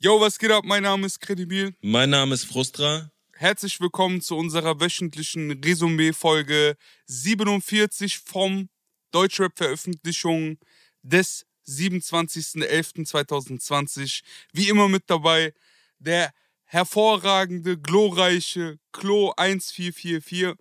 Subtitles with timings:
[0.00, 0.62] Yo, was geht ab?
[0.64, 1.74] Mein Name ist Kredibil.
[1.80, 3.10] Mein Name ist Frustra.
[3.32, 6.76] Herzlich willkommen zu unserer wöchentlichen Resümee-Folge
[7.06, 8.68] 47 vom
[9.10, 10.58] Deutschrap-Veröffentlichung
[11.02, 14.22] des 27.11.2020.
[14.52, 15.52] Wie immer mit dabei
[15.98, 20.54] der hervorragende, glorreiche Klo 1444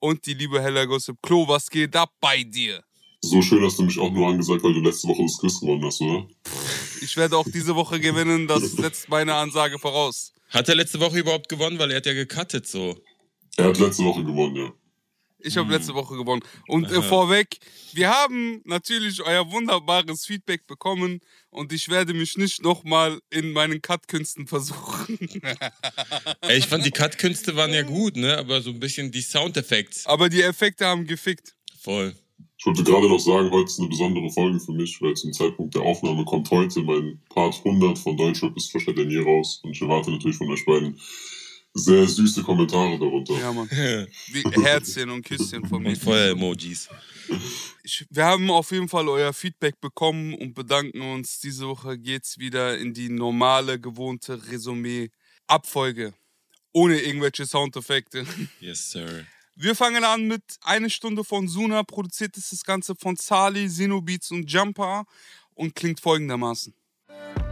[0.00, 1.22] und die liebe Hella Gossip.
[1.22, 2.82] Klo, was geht ab bei dir?
[3.24, 5.84] So schön hast du mich auch nur angesagt, weil du letzte Woche das Quiz gewonnen
[5.84, 6.26] hast, oder?
[7.00, 10.32] Ich werde auch diese Woche gewinnen, das setzt meine Ansage voraus.
[10.50, 12.98] Hat er letzte Woche überhaupt gewonnen, weil er hat ja gecuttet so.
[13.56, 14.72] Er hat letzte Woche gewonnen, ja.
[15.44, 16.42] Ich habe letzte Woche gewonnen.
[16.68, 17.58] Und äh, vorweg,
[17.92, 23.82] wir haben natürlich euer wunderbares Feedback bekommen und ich werde mich nicht nochmal in meinen
[23.82, 25.18] Cut-Künsten versuchen.
[26.42, 28.38] Ey, ich fand die Cut-Künste waren ja gut, ne?
[28.38, 30.00] Aber so ein bisschen die Soundeffekte.
[30.04, 31.54] Aber die Effekte haben gefickt.
[31.80, 32.14] Voll.
[32.62, 35.74] Ich wollte gerade noch sagen, heute ist eine besondere Folge für mich, weil zum Zeitpunkt
[35.74, 39.58] der Aufnahme kommt heute mein Part 100 von Deutschrap ist Frischer denn je raus.
[39.64, 40.96] Und ich erwarte natürlich von euch beiden
[41.74, 43.36] sehr süße Kommentare darunter.
[43.36, 43.68] Ja, Mann.
[43.68, 45.88] Wie Herzchen und Küsschen von mir.
[45.88, 46.88] Und Feuer-Emojis.
[48.10, 51.40] Wir haben auf jeden Fall euer Feedback bekommen und bedanken uns.
[51.40, 56.14] Diese Woche geht's wieder in die normale, gewohnte Resümee-Abfolge.
[56.72, 58.24] Ohne irgendwelche Soundeffekte.
[58.60, 59.26] Yes, sir.
[59.54, 61.82] Wir fangen an mit eine Stunde von Suna.
[61.82, 65.04] Produziert ist das Ganze von Sali, Xenobeats und Jumper
[65.54, 66.74] und klingt folgendermaßen.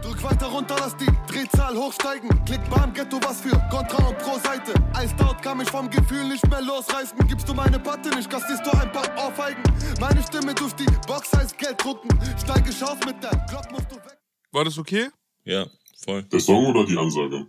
[0.01, 2.29] Drück weiter runter, lass die Drehzahl hochsteigen.
[2.45, 4.73] Klick beim Ghetto, was für Kontra und pro Seite.
[4.93, 7.15] Als dort kann mich vom Gefühl nicht mehr losreißen.
[7.27, 9.61] Gibst du meine Patte nicht, kassierst du ein paar Ohrfeigen.
[9.99, 12.09] Meine Stimme durch die Box heißt Geld drucken.
[12.39, 14.17] Steige auf mit der Glock, musst du weg.
[14.51, 15.07] War das okay?
[15.43, 15.67] Ja,
[16.03, 16.23] voll.
[16.23, 17.47] Der Song oder die Ansage?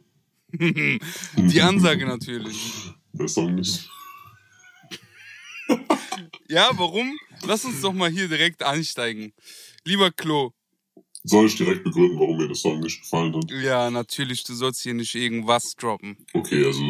[1.36, 2.92] Die Ansage natürlich.
[3.14, 3.89] Der Song nicht.
[6.48, 7.18] Ja, warum?
[7.46, 9.32] Lass uns doch mal hier direkt einsteigen.
[9.84, 10.52] Lieber Klo,
[11.24, 13.50] Soll ich direkt begründen, warum mir der Song nicht gefallen hat?
[13.62, 16.16] ja, natürlich, du sollst hier nicht irgendwas droppen.
[16.34, 16.82] Okay, also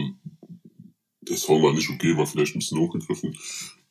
[1.29, 3.37] der Song war nicht okay, war vielleicht ein bisschen hochgegriffen.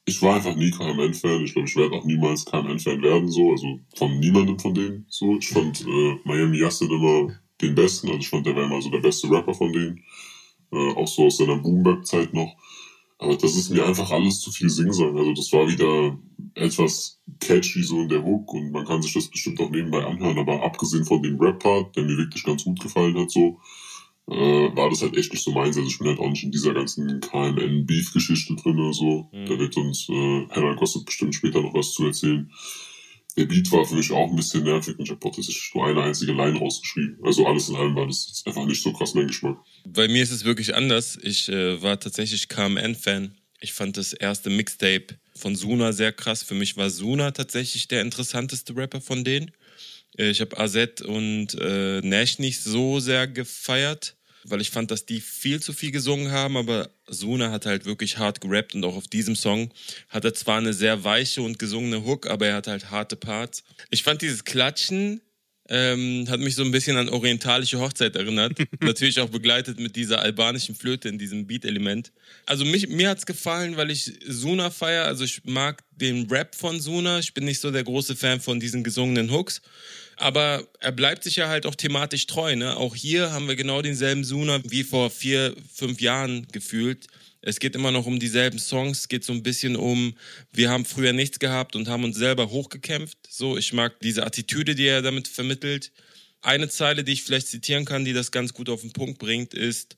[0.06, 1.46] Ich war einfach nie KMN-Fan.
[1.46, 3.51] Ich glaube, ich werde auch niemals KMN-Fan werden, so.
[3.51, 5.38] Also von niemandem von denen, so.
[5.38, 8.07] Ich fand äh, Miami Yassin immer den besten.
[8.07, 10.03] Also ich fand, der war immer so der beste Rapper von denen.
[10.74, 12.56] Äh, auch so aus seiner Boom-Bap-Zeit noch.
[13.22, 15.16] Aber das ist mir einfach alles zu viel Singsang.
[15.16, 16.18] Also das war wieder
[16.56, 20.40] etwas catchy so in der Hook und man kann sich das bestimmt auch nebenbei anhören.
[20.40, 23.60] Aber abgesehen von dem Rap-Part, der mir wirklich ganz gut gefallen hat, so,
[24.28, 25.78] äh, war das halt echt nicht so meins.
[25.78, 29.30] Also ich bin halt auch nicht in dieser ganzen KMN-Beef-Geschichte drin oder so.
[29.31, 29.46] Mhm.
[29.46, 32.52] Da wird uns äh, Hannah Gossip bestimmt später noch was zu erzählen.
[33.38, 36.02] Der Beat war für mich auch ein bisschen nervig und ich habe tatsächlich nur eine
[36.03, 37.18] einzige Line rausgeschrieben.
[37.24, 39.58] Also alles in allem war das einfach nicht so krass mein Geschmack.
[39.88, 41.18] Bei mir ist es wirklich anders.
[41.22, 43.36] Ich äh, war tatsächlich KMN-Fan.
[43.62, 46.44] Ich fand das erste Mixtape von Suna sehr krass.
[46.44, 49.52] Für mich war Suna tatsächlich der interessanteste Rapper von denen.
[50.18, 55.06] Äh, Ich habe AZ und äh, Nash nicht so sehr gefeiert, weil ich fand, dass
[55.06, 58.96] die viel zu viel gesungen haben, aber Suna hat halt wirklich hart gerappt und auch
[58.96, 59.72] auf diesem Song
[60.09, 63.63] hat er zwar eine sehr weiche und gesungene Hook, aber er hat halt harte Parts.
[63.90, 65.22] Ich fand dieses Klatschen
[65.72, 68.57] ähm, hat mich so ein bisschen an orientalische Hochzeit erinnert.
[68.81, 72.12] Natürlich auch begleitet mit dieser albanischen Flöte in diesem Beat-Element.
[72.46, 75.06] Also mich, mir hat's gefallen, weil ich Suna feier.
[75.06, 77.19] Also ich mag den Rap von Suna.
[77.19, 79.62] Ich bin nicht so der große Fan von diesen gesungenen Hooks.
[80.22, 82.56] Aber er bleibt sich ja halt auch thematisch treu.
[82.56, 82.78] Ne?
[82.78, 87.08] Auch hier haben wir genau denselben Suna wie vor vier, fünf Jahren gefühlt.
[87.42, 89.00] Es geht immer noch um dieselben Songs.
[89.00, 90.14] Es geht so ein bisschen um,
[90.54, 93.18] wir haben früher nichts gehabt und haben uns selber hochgekämpft.
[93.28, 95.92] So, ich mag diese Attitüde, die er damit vermittelt.
[96.44, 99.56] Eine Zeile, die ich vielleicht zitieren kann, die das ganz gut auf den Punkt bringt,
[99.56, 99.98] ist,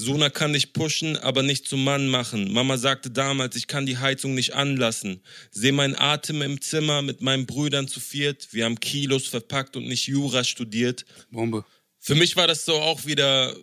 [0.00, 2.50] Suna kann dich pushen, aber nicht zum Mann machen.
[2.52, 5.20] Mama sagte damals, ich kann die Heizung nicht anlassen.
[5.50, 8.48] Seh meinen Atem im Zimmer mit meinen Brüdern zu viert.
[8.52, 11.04] Wir haben Kilos verpackt und nicht Jura studiert.
[11.30, 11.66] Bombe.
[11.98, 13.54] Für mich war das so auch wieder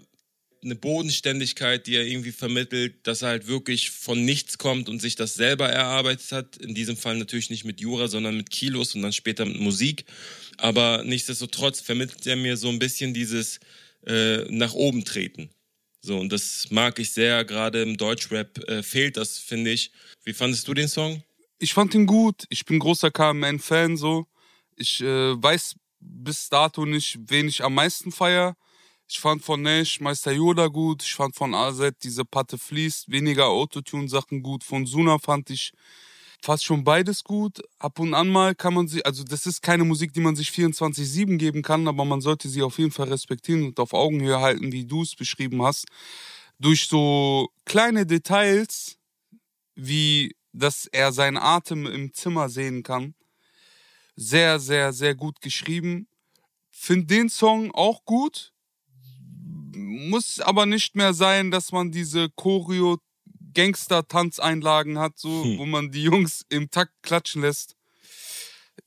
[0.64, 5.16] eine Bodenständigkeit, die er irgendwie vermittelt, dass er halt wirklich von nichts kommt und sich
[5.16, 6.58] das selber erarbeitet hat.
[6.58, 10.06] In diesem Fall natürlich nicht mit Jura, sondern mit Kilos und dann später mit Musik.
[10.58, 13.60] Aber nichtsdestotrotz vermittelt er mir so ein bisschen dieses
[14.06, 15.50] äh, nach oben treten.
[16.08, 19.92] So, und das mag ich sehr, gerade im Deutschrap äh, fehlt das, finde ich.
[20.24, 21.22] Wie fandest du den Song?
[21.60, 22.46] Ich fand ihn gut.
[22.48, 24.26] Ich bin großer KMN-Fan so.
[24.78, 28.56] Ich äh, weiß bis dato nicht, wen ich am meisten feier.
[29.06, 31.04] Ich fand von Nash Meister Yoda gut.
[31.04, 34.64] Ich fand von AZ diese Patte fließt, weniger Autotune-Sachen gut.
[34.64, 35.74] Von Suna fand ich
[36.42, 37.62] fast schon beides gut.
[37.80, 40.50] Ab und an mal kann man sie, also das ist keine Musik, die man sich
[40.50, 44.72] 24-7 geben kann, aber man sollte sie auf jeden Fall respektieren und auf Augenhöhe halten,
[44.72, 45.86] wie du es beschrieben hast.
[46.60, 48.98] Durch so kleine Details,
[49.76, 53.14] wie dass er seinen Atem im Zimmer sehen kann.
[54.16, 56.08] Sehr, sehr, sehr gut geschrieben.
[56.72, 58.54] Find den Song auch gut.
[59.76, 62.98] muss aber nicht mehr sein, dass man diese Choreo
[63.58, 65.58] Gangster-Tanzeinlagen hat, so, Hm.
[65.58, 67.76] wo man die Jungs im Takt klatschen lässt.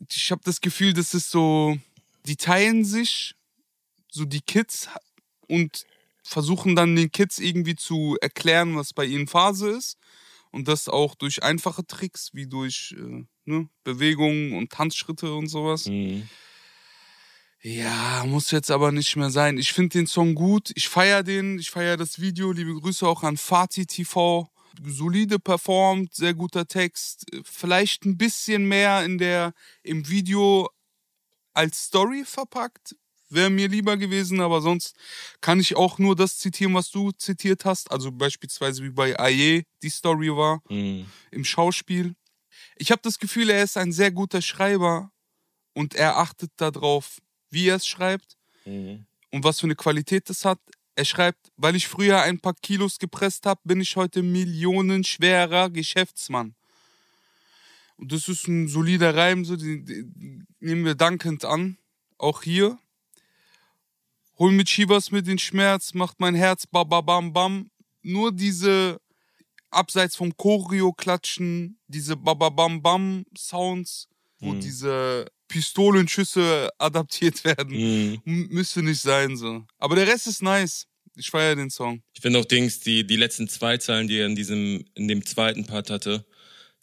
[0.08, 1.76] Ich habe das Gefühl, das ist so,
[2.26, 3.34] die teilen sich,
[4.10, 4.88] so die Kids
[5.48, 5.84] und
[6.22, 9.98] versuchen dann den Kids irgendwie zu erklären, was bei ihnen Phase ist.
[10.52, 15.86] Und das auch durch einfache Tricks, wie durch äh, ne, Bewegungen und Tanzschritte und sowas.
[15.86, 16.28] Mhm.
[17.62, 19.58] Ja, muss jetzt aber nicht mehr sein.
[19.58, 20.72] Ich finde den Song gut.
[20.74, 21.58] Ich feiere den.
[21.58, 22.52] Ich feiere das Video.
[22.52, 24.48] Liebe Grüße auch an Fatih TV.
[24.84, 27.26] Solide performt, sehr guter Text.
[27.44, 29.52] Vielleicht ein bisschen mehr in der,
[29.82, 30.68] im Video
[31.52, 32.96] als Story verpackt.
[33.28, 34.96] Wäre mir lieber gewesen, aber sonst
[35.40, 37.90] kann ich auch nur das zitieren, was du zitiert hast.
[37.92, 41.06] Also beispielsweise wie bei Aye die Story war Mhm.
[41.30, 42.14] im Schauspiel.
[42.76, 45.12] Ich habe das Gefühl, er ist ein sehr guter Schreiber
[45.74, 47.18] und er achtet darauf,
[47.50, 49.06] wie er es schreibt Mhm.
[49.30, 50.58] und was für eine Qualität es hat.
[51.00, 56.54] Er schreibt, weil ich früher ein paar Kilos gepresst habe, bin ich heute millionenschwerer Geschäftsmann.
[57.96, 61.78] Und das ist ein solider Reim, so den, den nehmen wir dankend an.
[62.18, 62.78] Auch hier.
[64.38, 67.70] Hol mit Chivas mit den Schmerz, macht mein Herz ba ba bam.
[68.02, 69.00] Nur diese
[69.70, 74.06] abseits vom Choreo-Klatschen, diese ba ba bam Sounds,
[74.38, 74.60] wo Mhm.
[74.60, 78.20] diese Pistolenschüsse adaptiert werden.
[78.26, 78.48] Mhm.
[78.50, 79.64] Müsste nicht sein so.
[79.78, 80.86] Aber der Rest ist nice.
[81.20, 82.02] Ich feiere den Song.
[82.14, 85.26] Ich finde auch Dings, die, die letzten zwei Zeilen, die er in diesem, in dem
[85.26, 86.24] zweiten Part hatte.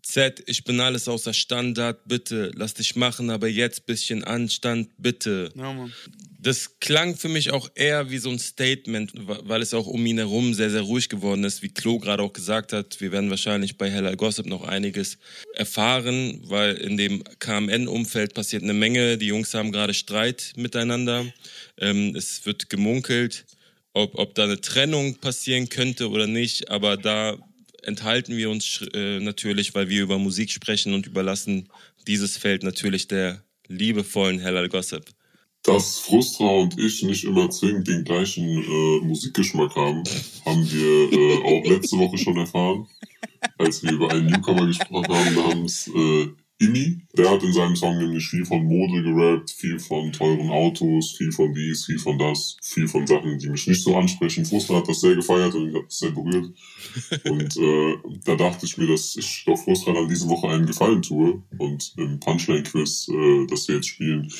[0.04, 2.52] Z, ich bin alles außer Standard, bitte.
[2.56, 5.52] Lass dich machen, aber jetzt bisschen Anstand, bitte.
[5.56, 5.92] Ja, Mann.
[6.40, 10.20] Das klang für mich auch eher wie so ein Statement, weil es auch um ihn
[10.20, 11.64] herum sehr, sehr ruhig geworden ist.
[11.64, 15.18] Wie Klo gerade auch gesagt hat, wir werden wahrscheinlich bei Hella Gossip noch einiges
[15.56, 19.18] erfahren, weil in dem KMN-Umfeld passiert eine Menge.
[19.18, 21.26] Die Jungs haben gerade Streit miteinander.
[21.80, 23.46] Ähm, es wird gemunkelt,
[23.98, 27.38] ob, ob da eine Trennung passieren könnte oder nicht, aber da
[27.84, 31.70] enthalten wir uns äh, natürlich, weil wir über Musik sprechen und überlassen
[32.06, 35.06] dieses Feld natürlich der liebevollen Hella Gossip.
[35.64, 40.04] Dass Frustra und ich nicht immer zwingend den gleichen äh, Musikgeschmack haben,
[40.46, 42.88] haben wir äh, auch letzte Woche schon erfahren,
[43.58, 45.90] als wir über einen Newcomer gesprochen haben namens
[46.60, 47.02] Imi.
[47.16, 51.32] Der hat in seinem Song nämlich viel von Mode gerappt, viel von teuren Autos, viel
[51.32, 54.46] von dies, viel von das, viel von Sachen, die mich nicht so ansprechen.
[54.46, 56.52] Frustra hat das sehr gefeiert und hat das sehr berührt.
[57.30, 57.96] Und äh,
[58.26, 61.94] da dachte ich mir, dass ich doch Frustra dann diese Woche einen Gefallen tue und
[61.98, 64.32] im Punchline-Quiz, äh, das wir jetzt spielen,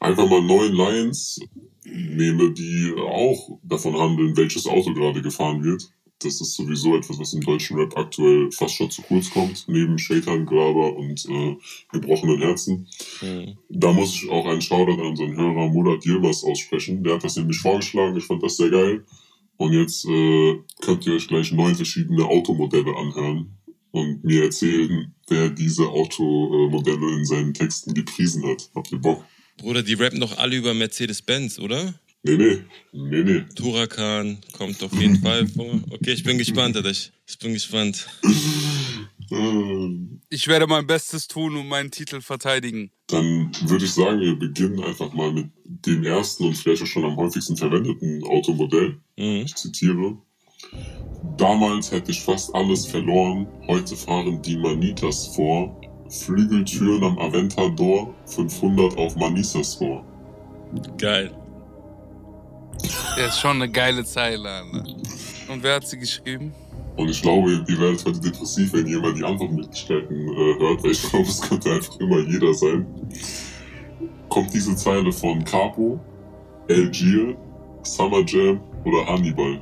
[0.00, 1.40] einfach mal neun Lines
[1.84, 5.90] nehme, die auch davon handeln, welches Auto gerade gefahren wird.
[6.22, 9.98] Das ist sowieso etwas, was im deutschen Rap aktuell fast schon zu kurz kommt, neben
[9.98, 11.56] Shaitan, Graber und äh,
[11.92, 12.88] gebrochenen Herzen.
[13.22, 13.56] Mhm.
[13.70, 17.02] Da muss ich auch einen Shoutout an unseren Hörer Murat Yilmaz aussprechen.
[17.02, 19.04] Der hat das nämlich vorgeschlagen, ich fand das sehr geil.
[19.56, 23.56] Und jetzt äh, könnt ihr euch gleich neun verschiedene Automodelle anhören
[23.90, 28.70] und mir erzählen, wer diese Automodelle in seinen Texten gepriesen hat.
[28.74, 29.24] Habt ihr Bock?
[29.58, 31.94] Bruder, die rappen doch alle über Mercedes-Benz, oder?
[32.22, 32.58] Nee, nee,
[32.92, 33.44] nee, nee.
[33.54, 35.80] Turakan kommt auf jeden Fall vor.
[35.90, 36.90] Okay, ich bin gespannt, Alter.
[36.90, 38.06] Ich, ich bin gespannt.
[39.30, 42.90] Ähm, Ich werde mein Bestes tun und meinen Titel verteidigen.
[43.06, 47.04] Dann würde ich sagen, wir beginnen einfach mal mit dem ersten und vielleicht auch schon
[47.04, 48.98] am häufigsten verwendeten Automodell.
[49.16, 49.44] Mhm.
[49.46, 50.18] Ich zitiere.
[51.38, 55.80] Damals hätte ich fast alles verloren, heute fahren die Manitas vor.
[56.10, 60.04] Flügeltüren am Aventador, 500 auf Manisas vor.
[60.98, 61.32] Geil.
[63.16, 64.84] Der ist schon eine geile Zeile, Alter.
[65.48, 66.52] Und wer hat sie geschrieben?
[66.96, 70.90] Und ich glaube, ihr werdet heute depressiv, wenn ihr mal die Antwortmöglichkeiten äh, hört, weil
[70.90, 72.86] ich glaube, es könnte einfach immer jeder sein.
[74.28, 75.98] Kommt diese Zeile von Capo,
[76.68, 77.36] Algier,
[77.82, 79.60] Summer Jam oder Hannibal?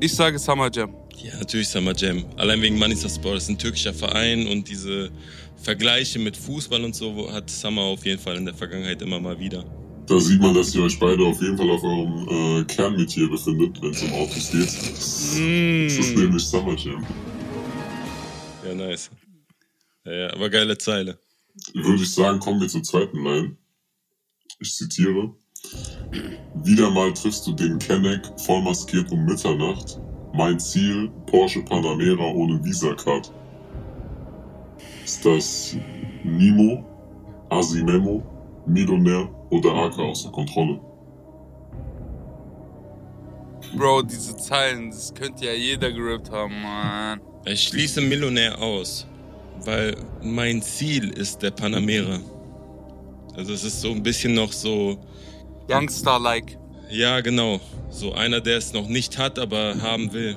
[0.00, 0.94] Ich sage Summer Jam.
[1.16, 2.24] Ja, natürlich Summer Jam.
[2.36, 3.36] Allein wegen Manisa Sport.
[3.36, 5.10] Das ist ein türkischer Verein und diese
[5.56, 9.38] Vergleiche mit Fußball und so hat Summer auf jeden Fall in der Vergangenheit immer mal
[9.38, 9.64] wieder.
[10.10, 13.80] Da sieht man, dass ihr euch beide auf jeden Fall auf eurem äh, Kernmetier befindet,
[13.80, 14.62] wenn es um Autos geht.
[14.66, 16.20] Das, das ist Mm.
[16.20, 17.06] nämlich Summer Jam.
[18.66, 19.08] Ja, nice.
[20.04, 21.16] Ja, ja, aber geile Zeile.
[21.74, 23.56] Würde ich sagen, kommen wir zur zweiten Line.
[24.58, 25.32] Ich zitiere.
[26.64, 30.00] Wieder mal triffst du den Kenneck voll maskiert um Mitternacht.
[30.34, 33.32] Mein Ziel, Porsche Panamera ohne Visa-Card.
[35.04, 35.76] Ist das
[36.24, 36.84] Nimo,
[37.48, 40.80] Asimemo, Millionär oder AK außer Kontrolle?
[43.76, 47.20] Bro, diese Zeilen, das könnte ja jeder gerappt haben, man.
[47.44, 49.06] Ich schließe Millionär aus,
[49.64, 52.18] weil mein Ziel ist der Panamera.
[53.36, 54.98] Also es ist so ein bisschen noch so,
[55.68, 56.58] Youngstar-like.
[56.90, 57.60] Ja, genau.
[57.88, 60.36] So einer, der es noch nicht hat, aber haben will.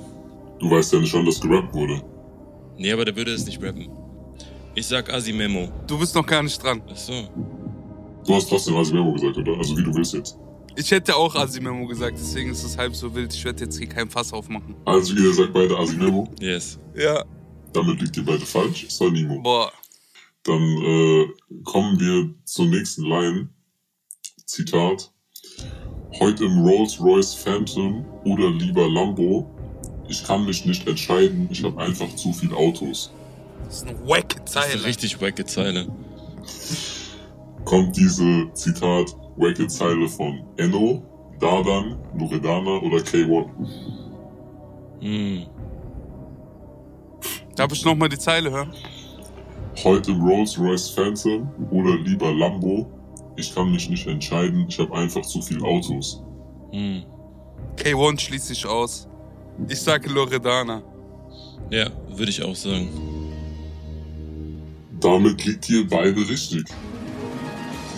[0.60, 2.02] Du weißt ja nicht, wann das gerappt wurde.
[2.78, 3.90] Nee, aber der würde es nicht rappen.
[4.76, 5.70] Ich sag Asimemo.
[5.88, 6.82] Du bist noch gar nicht dran.
[6.90, 7.14] Ach so.
[8.26, 9.58] Du hast trotzdem Asimemo gesagt, oder?
[9.58, 10.38] Also wie du willst jetzt.
[10.76, 13.34] Ich hätte auch Asimemo gesagt, deswegen ist es halb so wild.
[13.34, 14.76] Ich werde jetzt hier kein Fass aufmachen.
[14.86, 16.28] Also ihr sagt beide Asimemo.
[16.40, 16.80] Yes.
[16.96, 17.24] Ja.
[17.74, 18.86] Damit liegt ihr beide falsch.
[18.88, 19.40] Es war Nimo.
[19.42, 19.72] Boah.
[20.44, 21.28] Dann äh,
[21.64, 23.50] kommen wir zur nächsten Line.
[24.46, 25.12] Zitat.
[26.20, 29.50] Heute im Rolls-Royce Phantom oder lieber Lambo.
[30.08, 33.12] Ich kann mich nicht entscheiden, ich habe einfach zu viele Autos.
[33.66, 34.86] Das ist eine wacke Das ist eine Zeile.
[34.86, 35.88] richtig wacke Zeile.
[37.66, 41.04] Kommt diese, Zitat, wacke Zeile von Enno,
[41.40, 43.48] Dardan, Loredana oder K1?
[45.00, 45.46] Hm.
[47.56, 48.74] Darf ich nochmal die Zeile hören?
[49.84, 52.86] Heute im Rolls-Royce Phantom oder lieber Lambo.
[53.36, 56.24] Ich kann mich nicht entscheiden, ich habe einfach zu viele Autos.
[56.72, 57.04] Hm.
[57.78, 59.08] K1 schließt sich aus.
[59.68, 60.82] Ich sage Loredana.
[61.70, 62.90] Ja, würde ich auch sagen.
[65.00, 66.66] Damit liegt ihr beide richtig.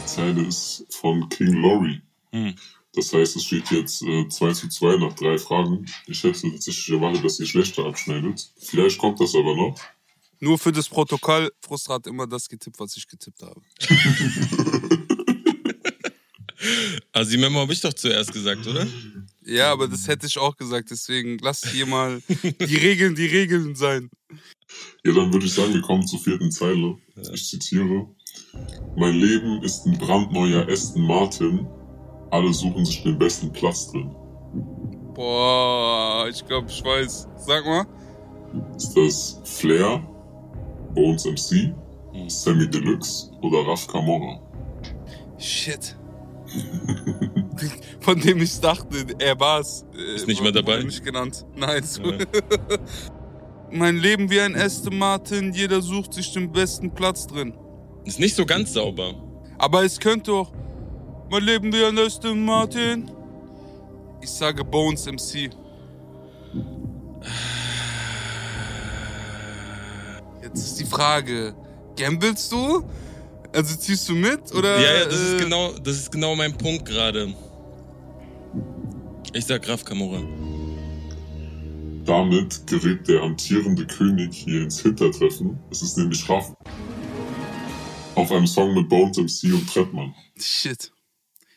[0.05, 2.00] Die Zeile ist von King Laurie.
[2.31, 2.53] Hm.
[2.93, 5.88] Das heißt, es steht jetzt äh, 2 zu 2 nach drei Fragen.
[6.05, 8.51] Ich hätte tatsächlich erwartet, dass ihr schlechter abschneidet.
[8.59, 9.75] Vielleicht kommt das aber noch.
[10.39, 13.59] Nur für das Protokoll, Frustra hat immer das getippt, was ich getippt habe.
[17.12, 18.85] Asimemo habe ich doch zuerst gesagt, oder?
[19.43, 23.75] Ja, aber das hätte ich auch gesagt, deswegen lasst hier mal die Regeln die Regeln
[23.75, 24.12] sein.
[25.03, 26.97] Ja, dann würde ich sagen, wir kommen zur vierten Zeile.
[27.33, 28.07] Ich zitiere.
[28.95, 31.67] Mein Leben ist ein brandneuer Aston Martin.
[32.31, 34.15] Alle suchen sich den besten Platz drin.
[35.13, 37.27] Boah, ich glaube, ich weiß.
[37.38, 37.85] Sag mal.
[38.75, 40.01] Ist das Flair,
[40.93, 41.74] Bones MC,
[42.13, 42.29] Hm.
[42.29, 44.39] Sammy Deluxe oder Raf Camora?
[45.38, 45.95] Shit.
[48.00, 49.85] Von dem ich dachte, er war's.
[49.93, 50.83] Äh, Ist nicht wurde dabei?
[50.83, 51.45] Nicht genannt.
[51.55, 51.83] Nein.
[51.83, 52.03] So.
[52.03, 52.17] Ja.
[53.71, 57.53] mein Leben wie ein Aston Martin, jeder sucht sich den besten Platz drin.
[58.05, 59.13] Ist nicht so ganz sauber.
[59.57, 60.51] Aber es könnte auch
[61.29, 63.09] mein Leben wie ein Aston Martin.
[64.21, 65.50] Ich sage Bones MC.
[70.43, 71.55] Jetzt ist die Frage,
[71.97, 72.83] gambelst du?
[73.53, 74.79] Also ziehst du mit oder?
[74.79, 77.33] ja, ja, das ist äh, genau, das ist genau mein Punkt gerade.
[79.33, 80.21] Ich sag Graf Kamora.
[82.05, 85.57] Damit gerät der amtierende König hier ins Hintertreffen.
[85.71, 86.53] Es ist nämlich Raf.
[88.15, 90.15] Auf einem Song mit Bones MC und Trettmann.
[90.38, 90.91] Shit.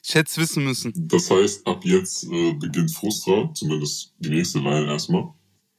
[0.02, 0.92] Ich hätte es wissen müssen.
[1.08, 5.28] Das heißt, ab jetzt äh, beginnt Frustra, zumindest die nächste Line erstmal.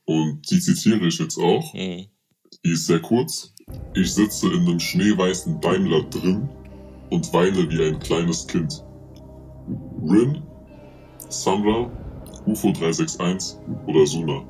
[0.06, 1.74] Und die zitiere ich jetzt auch.
[1.74, 2.06] Hm.
[2.64, 3.54] Die ist sehr kurz.
[3.96, 6.50] Ich sitze in einem schneeweißen Daimler drin
[7.10, 8.84] und weine wie ein kleines Kind.
[10.04, 10.42] Rin,
[11.30, 11.92] Samra,
[12.46, 13.58] UFO 361
[13.88, 14.46] oder Suna.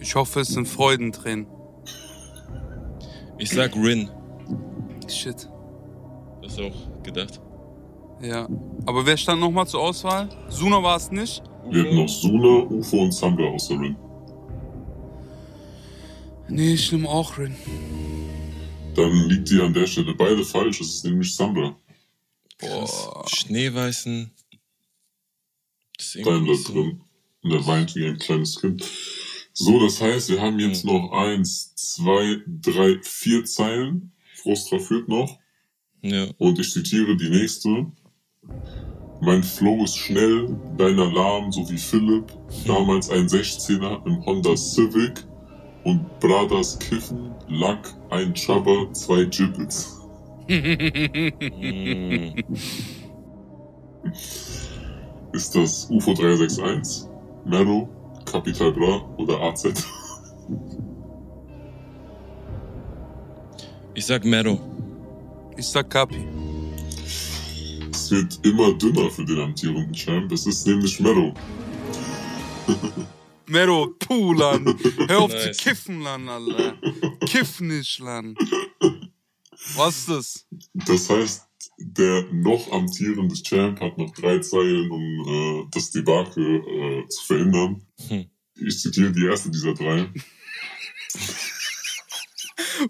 [0.00, 1.46] Ich hoffe, es sind Freudentränen.
[3.40, 4.08] Ich sag Rin.
[5.08, 5.48] Shit.
[6.42, 7.40] Das ist auch gedacht.
[8.22, 8.48] Ja.
[8.86, 10.28] Aber wer stand nochmal zur Auswahl?
[10.48, 11.42] Suna war es nicht.
[11.70, 13.96] Wir hatten noch Suna, UFO und Samra außer Rin.
[16.48, 17.54] Nee, ich nehme auch Rin.
[18.94, 20.80] Dann liegt ihr an der Stelle beide falsch.
[20.80, 21.36] Es ist nämlich.
[21.36, 21.80] Krass.
[22.58, 23.24] Boah.
[23.28, 24.30] Schneeweißen.
[25.96, 27.00] Das ist irgendwie Daimler so- drin.
[27.42, 28.84] Und er weint wie ein kleines Kind.
[29.52, 30.92] So, das heißt, wir haben jetzt Mhm.
[30.92, 34.12] noch eins, zwei, drei, vier Zeilen.
[34.36, 35.38] Frustra führt noch.
[36.02, 36.26] Ja.
[36.38, 37.86] Und ich zitiere die nächste.
[39.20, 42.32] Mein Flow ist schnell, dein Alarm, so wie Philipp.
[42.66, 45.26] Damals ein 16er im Honda Civic.
[45.84, 49.98] Und Brothers kiffen, Lack, ein Chubber, zwei Gibbets.
[50.48, 52.34] Hm.
[55.32, 57.08] Ist das UFO 361,
[57.44, 57.88] Mero,
[58.30, 59.64] Capital Bra oder AZ?
[63.94, 64.60] Ich sag Mero.
[65.56, 66.24] Ich sag Kapi.
[67.92, 70.30] Es wird immer dünner für den amtierenden Champ.
[70.32, 71.34] Es ist nämlich Mero.
[73.46, 74.78] Mero, puh, Lan.
[75.08, 75.56] Hör auf Nice.
[75.56, 76.74] zu kiffen, Lan, Alter.
[77.26, 78.36] Kiff nicht, Lan.
[79.74, 80.46] Was ist das?
[80.72, 81.48] Das heißt,
[81.80, 87.82] der noch amtierende Champ hat noch drei Zeilen, um äh, das Debakel äh, zu verhindern.
[88.08, 88.26] Hm.
[88.54, 90.08] Ich zitiere die erste dieser drei.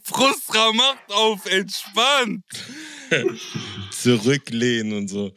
[0.03, 2.45] Frustra macht auf, entspannt.
[3.91, 5.33] Zurücklehnen und so.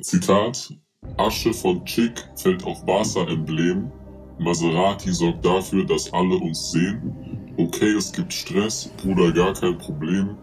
[0.00, 0.72] Zitat:
[1.16, 3.90] Asche von Chick fällt auf Barca-Emblem.
[4.38, 7.54] Maserati sorgt dafür, dass alle uns sehen.
[7.56, 10.36] Okay, es gibt Stress, Bruder, gar kein Problem.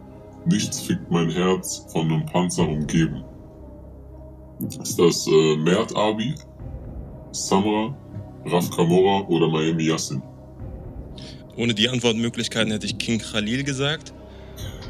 [0.45, 3.23] Nichts fickt mein Herz, von einem Panzer umgeben.
[4.59, 6.35] Ist das äh, Mert Abi,
[7.31, 7.95] Samra,
[8.45, 10.21] Raf Kamora oder Miami Yassin?
[11.57, 14.13] Ohne die Antwortmöglichkeiten hätte ich King Khalil gesagt.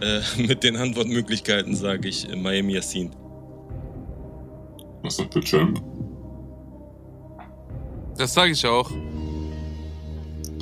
[0.02, 3.12] Äh, mit den Antwortmöglichkeiten sage ich äh, Miami Yassin.
[5.04, 5.82] Was sagt der Champ?
[8.18, 8.90] Das sage ich auch.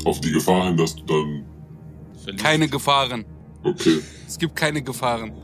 [0.06, 1.46] Auf die Gefahr hin, dass du dann.
[2.24, 2.44] Verliebt.
[2.44, 3.26] Keine Gefahren.
[3.64, 4.00] Okay.
[4.28, 5.34] Es gibt keine Gefahren.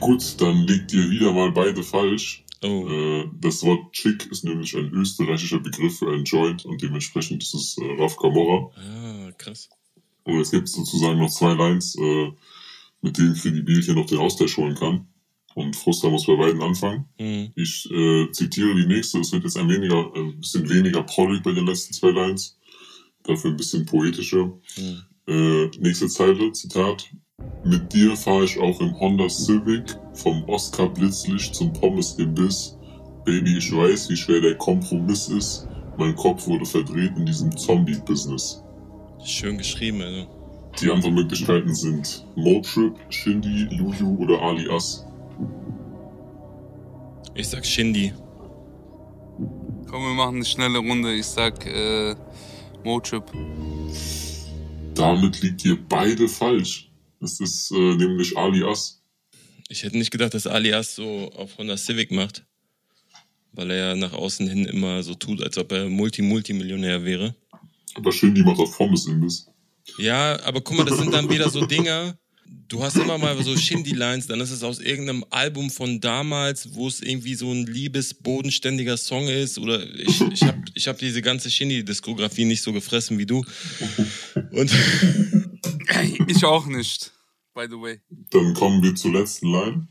[0.00, 2.44] Gut, dann liegt ihr wieder mal beide falsch.
[2.62, 2.88] Oh.
[2.88, 7.54] Äh, das Wort Chick ist nämlich ein österreichischer Begriff für einen Joint und dementsprechend ist
[7.54, 8.70] es äh, Raf Kamora.
[8.76, 9.68] Ah, krass.
[10.24, 12.32] Und es gibt sozusagen noch zwei Lines, äh,
[13.02, 15.06] mit denen Credibil hier noch den Austausch holen kann.
[15.54, 17.06] Und Fruster muss bei beiden anfangen.
[17.18, 17.52] Mhm.
[17.54, 19.20] Ich äh, zitiere die nächste.
[19.20, 22.58] Es wird jetzt ein, weniger, äh, ein bisschen weniger prollig bei den letzten zwei Lines.
[23.22, 24.46] Dafür ein bisschen poetischer.
[24.76, 25.02] Mhm.
[25.28, 27.10] Äh, nächste Zeile, Zitat.
[27.64, 32.78] Mit dir fahre ich auch im Honda Civic vom Oscar Blitzlicht zum Pommes Imbiss.
[33.24, 35.66] Baby, ich weiß, wie schwer der Kompromiss ist.
[35.98, 38.62] Mein Kopf wurde verdreht in diesem Zombie-Business.
[39.24, 40.26] Schön geschrieben, also.
[40.80, 45.04] Die anderen Möglichkeiten sind Motrip, Shindy, Juju oder Ali As.
[47.34, 48.12] Ich sag Shindy.
[49.90, 51.14] Komm, wir machen eine schnelle Runde.
[51.14, 52.14] Ich sag äh,
[52.84, 53.24] Motrip.
[54.96, 56.90] Damit liegt ihr beide falsch.
[57.20, 59.02] Es ist äh, nämlich Ali As.
[59.68, 62.44] Ich hätte nicht gedacht, dass Alias so auf Honda Civic macht.
[63.52, 67.34] Weil er ja nach außen hin immer so tut, als ob er Multi-Multimillionär wäre.
[67.94, 69.46] Aber Shindy macht auf Pommes Imbiss.
[69.98, 72.18] Ja, aber guck mal, das sind dann wieder so Dinger.
[72.68, 76.88] Du hast immer mal so Shindy-Lines, dann ist es aus irgendeinem Album von damals, wo
[76.88, 79.58] es irgendwie so ein liebesbodenständiger Song ist.
[79.58, 83.44] Oder ich, ich habe ich hab diese ganze Shindy-Diskografie nicht so gefressen wie du.
[84.50, 84.70] Und
[86.26, 87.12] Ich auch nicht,
[87.54, 88.00] by the way.
[88.30, 89.88] Dann kommen wir zur letzten Line.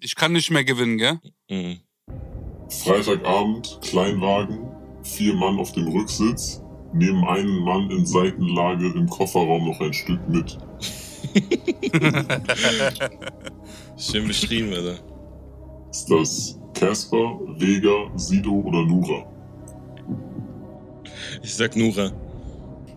[0.00, 1.20] Ich kann nicht mehr gewinnen, gell?
[1.50, 1.80] Mhm.
[2.70, 4.58] Freitagabend, Kleinwagen,
[5.02, 6.60] vier Mann auf dem Rücksitz,
[6.92, 10.58] neben einen Mann in Seitenlage im Kofferraum noch ein Stück mit.
[13.98, 14.98] schön beschrieben, Alter.
[15.90, 19.26] Ist das Casper, Vega, Sido oder Nura?
[21.42, 22.12] Ich sag Nura.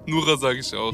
[0.08, 0.94] Nura sage ich auch.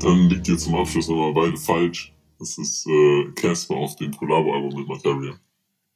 [0.00, 2.12] Dann liegt ihr zum Abschluss nochmal beide falsch.
[2.38, 5.38] Das ist äh, Casper auf dem Collabo-Album mit Materia.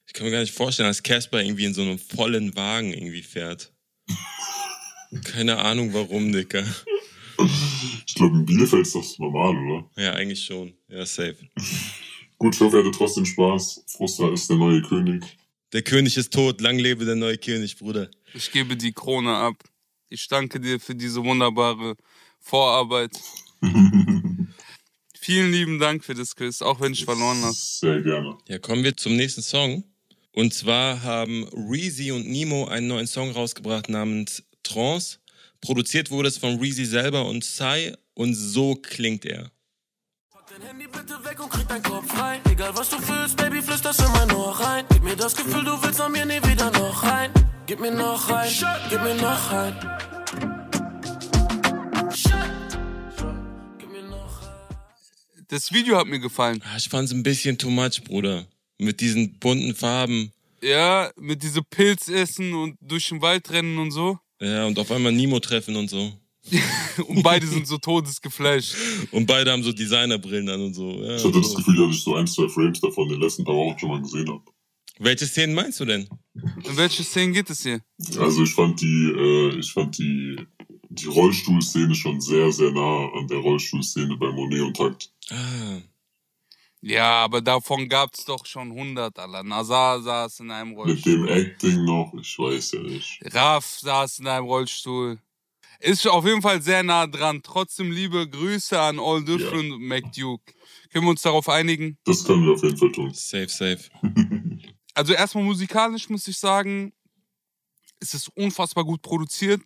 [0.07, 3.23] Ich kann mir gar nicht vorstellen, dass Casper irgendwie in so einem vollen Wagen irgendwie
[3.23, 3.73] fährt.
[5.25, 6.65] Keine Ahnung warum, Dicker.
[8.07, 9.91] Ich glaube, in Bielefeld ist das normal, oder?
[9.97, 10.75] Ja, eigentlich schon.
[10.89, 11.37] Ja, safe.
[12.39, 13.85] Gut, ich hoffe, ihr hattet trotzdem Spaß.
[13.87, 15.25] Frustra ist der neue König.
[15.73, 18.09] Der König ist tot, lang lebe der neue König, Bruder.
[18.33, 19.57] Ich gebe die Krone ab.
[20.09, 21.97] Ich danke dir für diese wunderbare
[22.41, 23.11] Vorarbeit.
[25.21, 27.55] Vielen lieben Dank für das Quiz, auch wenn ich verloren habe.
[27.55, 28.37] Sehr gerne.
[28.47, 29.83] Ja, kommen wir zum nächsten Song.
[30.33, 35.19] Und zwar haben Reezy und Nemo einen neuen Song rausgebracht namens Trance.
[35.65, 39.51] Produziert wurde es von Reezy selber und Psy und so klingt er.
[40.31, 42.39] Pack dein Handy bitte weg und krieg deinen Kopf frei.
[42.51, 44.85] Egal was du fühlst, Baby, flüster's in mein Ohr rein.
[44.91, 47.33] Gib mir das Gefühl, du willst an mir nie wieder noch rein.
[47.67, 48.53] Gib mir noch rein,
[48.91, 49.75] gib mir noch rein.
[53.79, 55.49] Gib mir noch rein.
[55.49, 56.63] Das Video hat mir gefallen.
[56.67, 58.45] Ah, Ich fand's ein bisschen too much, Bruder.
[58.77, 60.31] Mit diesen bunten Farben.
[60.63, 64.19] Ja, mit diese Pilz essen und durch den Wald rennen und so.
[64.45, 66.13] Ja, und auf einmal Nemo treffen und so.
[67.09, 68.75] Und beide sind so todesgeflasht.
[69.13, 71.03] Und beide haben so Designerbrillen an und so.
[71.03, 71.57] Ja, Ich hatte das so.
[71.57, 74.03] Gefühl, dass ich so ein, zwei Frames davon in den letzten paar Wochen schon mal
[74.03, 74.43] gesehen habe.
[74.99, 76.07] Welche Szenen meinst du denn?
[76.35, 77.81] In welche Szenen geht es hier?
[78.19, 80.37] Also ich fand die, äh, ich fand die,
[80.91, 85.11] die Rollstuhlszene schon sehr, sehr nah an der Rollstuhlszene bei Monet und Takt.
[85.31, 85.79] Ah,
[86.87, 89.43] Ja, aber davon gab's doch schon 100, Alter.
[89.43, 91.29] Nazar saß in einem Mit dem Rollstuhl.
[91.31, 93.21] Acting noch, ich weiß ja nicht.
[93.33, 95.19] Raf saß in einem Rollstuhl.
[95.81, 97.41] Ist auf jeden Fall sehr nah dran.
[97.43, 100.53] Trotzdem liebe Grüße an All Different und McDuke.
[100.93, 101.97] Können wir uns darauf einigen?
[102.05, 103.13] Das können wir auf jeden Fall tun.
[103.15, 103.91] safe, safe.
[104.97, 106.93] Also erstmal musikalisch muss ich sagen,
[107.99, 109.61] es ist unfassbar gut produziert.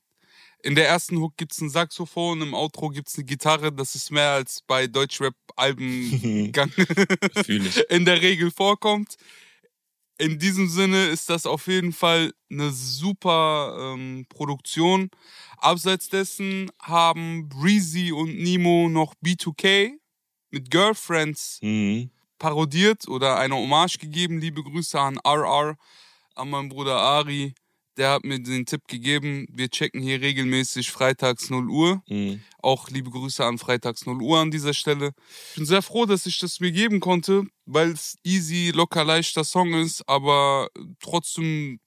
[0.62, 3.72] In der ersten Hook gibt's ein Saxophon, im Outro gibt's eine Gitarre.
[3.72, 6.52] Das ist mehr als bei Deutschrap-Alben
[7.88, 9.16] in der Regel vorkommt.
[10.20, 15.10] In diesem Sinne ist das auf jeden Fall eine super ähm, Produktion.
[15.58, 19.92] Abseits dessen haben Breezy und Nemo noch B2K
[20.50, 22.10] mit Girlfriends Mhm.
[22.38, 24.40] parodiert oder eine Hommage gegeben.
[24.40, 25.76] Liebe Grüße an RR,
[26.34, 27.54] an meinen Bruder Ari.
[27.98, 32.02] Der hat mir den Tipp gegeben, wir checken hier regelmäßig freitags 0 Uhr.
[32.08, 32.40] Mhm.
[32.62, 35.12] Auch liebe Grüße an freitags 0 Uhr an dieser Stelle.
[35.50, 39.44] Ich bin sehr froh, dass ich das mir geben konnte, weil es easy, locker, leichter
[39.44, 40.68] Song ist, aber
[41.00, 41.80] trotzdem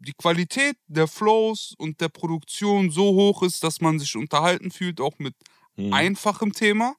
[0.00, 5.00] die Qualität der Flows und der Produktion so hoch ist, dass man sich unterhalten fühlt,
[5.00, 5.34] auch mit
[5.76, 5.92] Mhm.
[5.92, 6.96] einfachem Thema.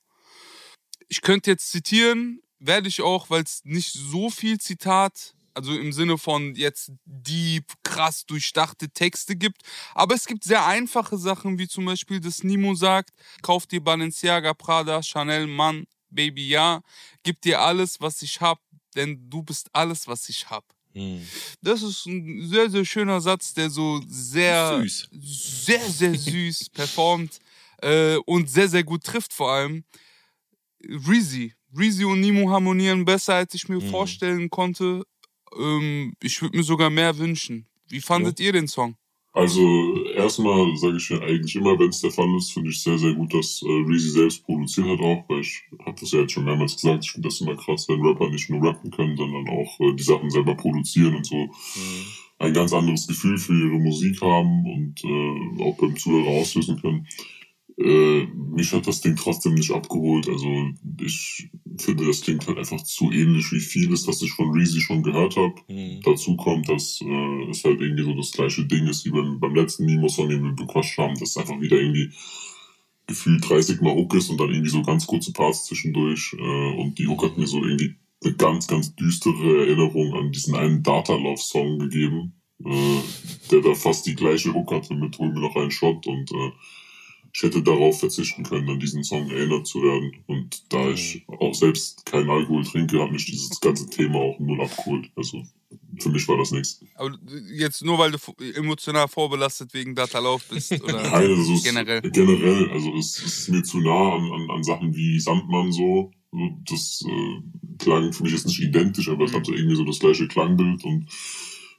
[1.08, 5.94] Ich könnte jetzt zitieren, werde ich auch, weil es nicht so viel Zitat, also im
[5.94, 9.62] Sinne von jetzt deep, krass durchdachte Texte gibt.
[9.94, 13.12] Aber es gibt sehr einfache Sachen, wie zum Beispiel, dass Nimo sagt,
[13.42, 16.82] kauf dir Balenciaga, Prada, Chanel, Mann, Baby, ja,
[17.24, 18.60] gib dir alles, was ich hab,
[18.96, 20.64] denn du bist alles, was ich hab.
[20.94, 21.28] Mhm.
[21.62, 25.08] Das ist ein sehr, sehr schöner Satz, der so sehr, Süß.
[25.12, 27.40] sehr, sehr süß performt
[27.82, 29.84] äh, und sehr, sehr gut trifft vor allem.
[30.84, 31.54] Reezy.
[31.76, 33.90] Reezy und Nemo harmonieren besser, als ich mir Mhm.
[33.90, 35.04] vorstellen konnte.
[35.60, 37.66] Ähm, ich würde mir sogar mehr wünschen.
[37.90, 38.96] Wie fandet ihr den Song?
[39.36, 43.00] Also erstmal sage ich ja eigentlich immer, wenn es der Fall ist, finde ich sehr,
[43.00, 46.34] sehr gut, dass äh, Reezy selbst produziert hat auch, weil ich habe das ja jetzt
[46.34, 49.50] schon mehrmals gesagt, ich finde das immer krass, wenn Rapper nicht nur rappen können, sondern
[49.50, 52.06] auch äh, die Sachen selber produzieren und so Mhm.
[52.40, 57.08] ein ganz anderes Gefühl für ihre Musik haben und äh, auch beim Zuhörer auslösen können.
[57.78, 60.30] Äh, mich hat das Ding trotzdem nicht abgeholt.
[60.30, 60.48] Also
[61.02, 65.02] ich finde, das klingt halt einfach zu ähnlich wie vieles, was ich von Reezy schon
[65.02, 65.56] gehört habe.
[65.68, 66.02] Mhm.
[66.04, 69.56] Dazu kommt, dass äh, es halt irgendwie so das gleiche Ding ist wie beim, beim
[69.56, 72.12] letzten Nemo-Song, den wir bequatscht haben, dass es einfach wieder irgendwie
[73.08, 76.36] gefühlt 30 Mal Hook ist und dann irgendwie so ganz kurze Parts zwischendurch.
[76.38, 80.56] Äh, und die Hook hat mir so irgendwie eine ganz, ganz düstere Erinnerung an diesen
[80.56, 82.34] einen Data Love Song gegeben,
[82.64, 83.00] äh,
[83.52, 86.52] der da fast die gleiche Hook hatte mit Hol mir noch einen Shot und äh,
[87.36, 90.24] ich hätte darauf verzichten können, an diesen Song erinnert zu werden.
[90.28, 94.62] Und da ich auch selbst keinen Alkohol trinke, hat mich dieses ganze Thema auch null
[94.62, 95.10] abgeholt.
[95.16, 95.44] Also
[96.00, 96.80] für mich war das nichts.
[96.94, 97.18] Aber
[97.52, 98.18] jetzt nur, weil du
[98.54, 102.02] emotional vorbelastet wegen Data Lauf bist oder Nein, also generell.
[102.02, 106.12] Generell, also es ist mir zu nah an, an, an Sachen wie Sandmann so.
[106.32, 109.98] so das äh, klang für mich jetzt nicht identisch, aber es hatte irgendwie so das
[109.98, 111.10] gleiche Klangbild und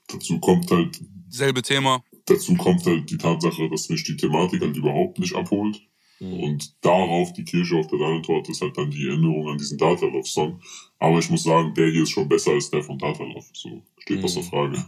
[0.09, 2.03] dazu kommt halt Selbe Thema.
[2.27, 5.81] Dazu kommt halt die Tatsache, dass mich die Thematik halt überhaupt nicht abholt.
[6.21, 10.07] Und darauf die Kirsche auf der Sahnetorte ist halt dann die Erinnerung an diesen Data
[10.07, 10.61] Love Song.
[10.99, 13.45] Aber ich muss sagen, der hier ist schon besser als der von Data Love.
[13.53, 14.83] So steht außer Frage.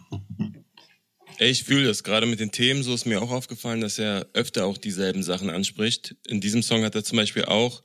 [1.39, 2.05] Ey, ich fühle das.
[2.05, 5.51] Gerade mit den Themen, so ist mir auch aufgefallen, dass er öfter auch dieselben Sachen
[5.51, 6.17] anspricht.
[6.27, 7.83] In diesem Song hat er zum Beispiel auch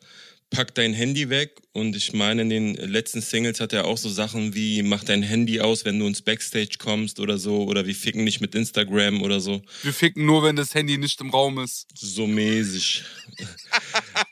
[0.52, 4.10] Pack dein Handy weg und ich meine, in den letzten Singles hat er auch so
[4.10, 7.96] Sachen wie Mach dein Handy aus, wenn du ins Backstage kommst oder so oder wir
[7.96, 9.62] ficken nicht mit Instagram oder so.
[9.82, 11.88] Wir ficken nur, wenn das Handy nicht im Raum ist.
[11.96, 13.04] So mäßig.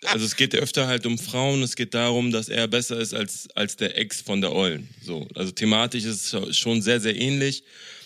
[0.06, 3.48] Also es geht öfter halt um Frauen, es geht darum, dass er besser ist als,
[3.56, 4.90] als der Ex von der Ollen.
[5.04, 7.64] So, also thematisch ist es schon sehr, sehr ähnlich.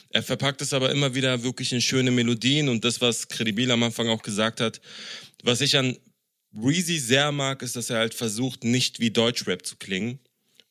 [0.10, 3.84] Er verpackt es aber immer wieder wirklich in schöne Melodien und das, was Credibil am
[3.84, 4.82] Anfang auch gesagt hat,
[5.44, 5.98] was ich an
[6.56, 10.20] Reezy sehr mag, ist, dass er halt versucht, nicht wie Deutschrap zu klingen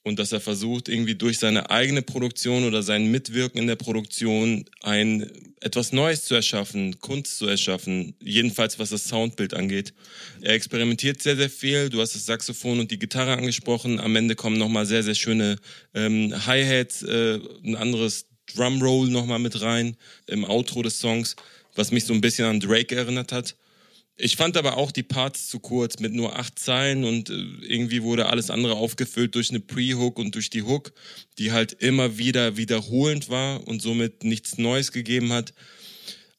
[0.05, 4.65] und dass er versucht, irgendwie durch seine eigene Produktion oder sein Mitwirken in der Produktion
[4.83, 9.95] ein etwas Neues zu erschaffen, Kunst zu erschaffen, jedenfalls was das Soundbild angeht.
[10.41, 11.89] Er experimentiert sehr, sehr viel.
[11.89, 14.01] Du hast das Saxophon und die Gitarre angesprochen.
[14.01, 15.57] Am Ende kommen nochmal sehr, sehr schöne
[15.95, 21.37] ähm, Hi-Hats, äh, ein anderes Drumroll nochmal mit rein im Outro des Songs,
[21.77, 23.57] was mich so ein bisschen an Drake erinnert hat.
[24.17, 27.35] Ich fand aber auch die Parts zu kurz mit nur acht Zeilen und äh,
[27.67, 30.93] irgendwie wurde alles andere aufgefüllt durch eine Pre-Hook und durch die Hook,
[31.39, 35.55] die halt immer wieder wiederholend war und somit nichts Neues gegeben hat.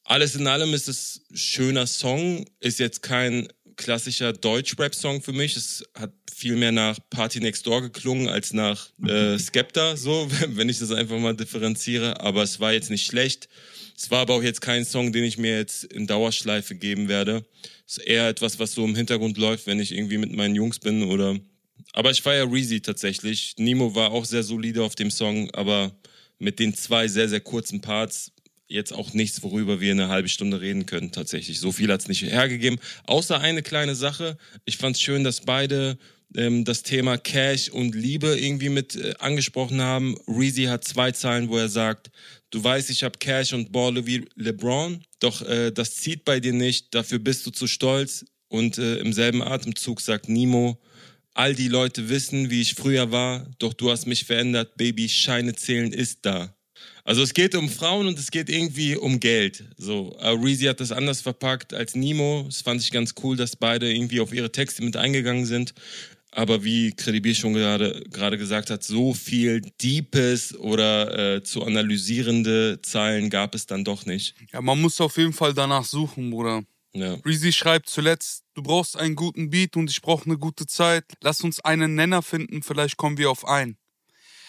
[0.04, 5.56] Alles in allem ist es schöner Song, ist jetzt kein klassischer Deutsch-Rap-Song für mich.
[5.56, 10.68] Es hat viel mehr nach Party Next Door geklungen als nach äh, Skepta, so, wenn
[10.68, 12.20] ich das einfach mal differenziere.
[12.20, 13.48] Aber es war jetzt nicht schlecht.
[13.96, 17.44] Es war aber auch jetzt kein Song, den ich mir jetzt in Dauerschleife geben werde.
[17.86, 20.78] Es ist eher etwas, was so im Hintergrund läuft, wenn ich irgendwie mit meinen Jungs
[20.78, 21.38] bin oder.
[21.92, 23.54] Aber ich feiere Reezy tatsächlich.
[23.58, 25.92] Nemo war auch sehr solide auf dem Song, aber
[26.38, 28.32] mit den zwei sehr, sehr kurzen Parts
[28.66, 31.60] jetzt auch nichts, worüber wir eine halbe Stunde reden können, tatsächlich.
[31.60, 32.80] So viel hat's nicht hergegeben.
[33.06, 34.36] Außer eine kleine Sache.
[34.64, 35.98] Ich fand's schön, dass beide
[36.36, 40.16] ähm, das Thema Cash und Liebe irgendwie mit äh, angesprochen haben.
[40.26, 42.10] Reezy hat zwei Zeilen, wo er sagt,
[42.54, 46.52] du weißt, ich habe Cash und balle wie LeBron, doch äh, das zieht bei dir
[46.52, 48.24] nicht, dafür bist du zu stolz.
[48.48, 50.80] Und äh, im selben Atemzug sagt Nemo,
[51.32, 55.56] all die Leute wissen, wie ich früher war, doch du hast mich verändert, Baby, Scheine
[55.56, 56.54] zählen ist da.
[57.02, 59.64] Also es geht um Frauen und es geht irgendwie um Geld.
[59.76, 62.44] So, äh, Reezy hat das anders verpackt als Nemo.
[62.46, 65.74] Das fand ich ganz cool, dass beide irgendwie auf ihre Texte mit eingegangen sind.
[66.36, 72.80] Aber wie Credibil schon gerade gerade gesagt hat, so viel Deepes oder äh, zu analysierende
[72.82, 74.34] Zeilen gab es dann doch nicht.
[74.52, 76.64] Ja, man muss auf jeden Fall danach suchen, Bruder.
[76.92, 77.14] Ja.
[77.24, 81.04] Reezy schreibt zuletzt, du brauchst einen guten Beat und ich brauche eine gute Zeit.
[81.22, 83.76] Lass uns einen Nenner finden, vielleicht kommen wir auf einen.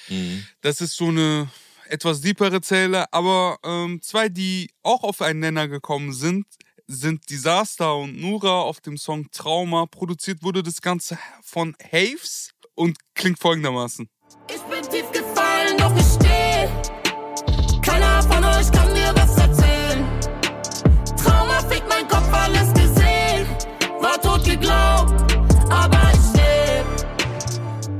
[0.10, 0.46] Mhm.
[0.62, 1.50] Das ist so eine
[1.88, 6.46] etwas deepere Zähle, aber ähm, zwei, die auch auf einen Nenner gekommen sind,
[6.88, 9.86] sind Disaster und Nura auf dem Song Trauma.
[9.86, 14.08] Produziert wurde das Ganze von Haves und klingt folgendermaßen.
[14.50, 16.70] Ich bin tief gefallen, doch ich steh.
[17.82, 20.20] Keiner von euch kann mir was erzählen.
[21.18, 23.48] Trauma fickt mein Kopf, alles gesehen.
[24.02, 25.34] War tot geglaubt,
[25.70, 26.86] aber ich leb.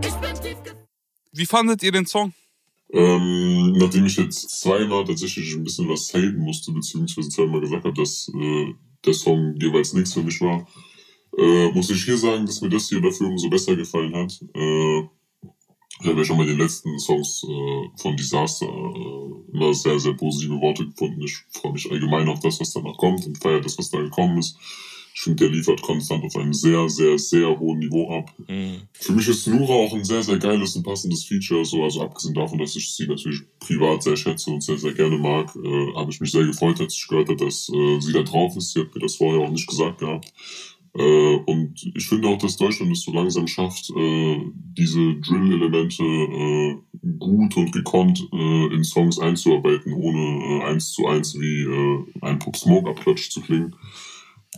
[0.02, 0.88] Ich bin tief gefallen.
[1.32, 2.34] Wie fandet ihr den Song?
[2.92, 7.96] Ähm, nachdem ich jetzt zweimal tatsächlich ein bisschen was haten musste, beziehungsweise zweimal gesagt habe,
[7.96, 10.68] dass äh, der Song jeweils nichts für mich war,
[11.38, 14.40] äh, muss ich hier sagen, dass mir das hier dafür umso besser gefallen hat.
[14.54, 15.00] Äh,
[16.02, 20.14] ich habe ja schon bei den letzten Songs äh, von Disaster äh, immer sehr, sehr
[20.14, 21.22] positive Worte gefunden.
[21.22, 24.38] Ich freue mich allgemein auf das, was danach kommt und feiere das, was da gekommen
[24.38, 24.58] ist.
[25.16, 28.34] Ich finde, der liefert konstant auf einem sehr, sehr, sehr hohen Niveau ab.
[28.50, 28.82] Mhm.
[28.92, 31.64] Für mich ist Nura auch ein sehr, sehr geiles und passendes Feature.
[31.64, 35.18] So, also abgesehen davon, dass ich sie natürlich privat sehr schätze und sehr, sehr gerne
[35.18, 38.24] mag, äh, habe ich mich sehr gefreut, als ich gehört habe, dass äh, sie da
[38.24, 38.74] drauf ist.
[38.74, 40.34] Sie hat mir das vorher auch nicht gesagt gehabt.
[40.98, 46.76] Äh, und ich finde auch, dass Deutschland es so langsam schafft, äh, diese Drill-Elemente äh,
[47.20, 52.40] gut und gekonnt äh, in Songs einzuarbeiten, ohne äh, eins zu eins wie äh, ein
[52.40, 53.74] Pop Smoke Abklatsch zu klingen.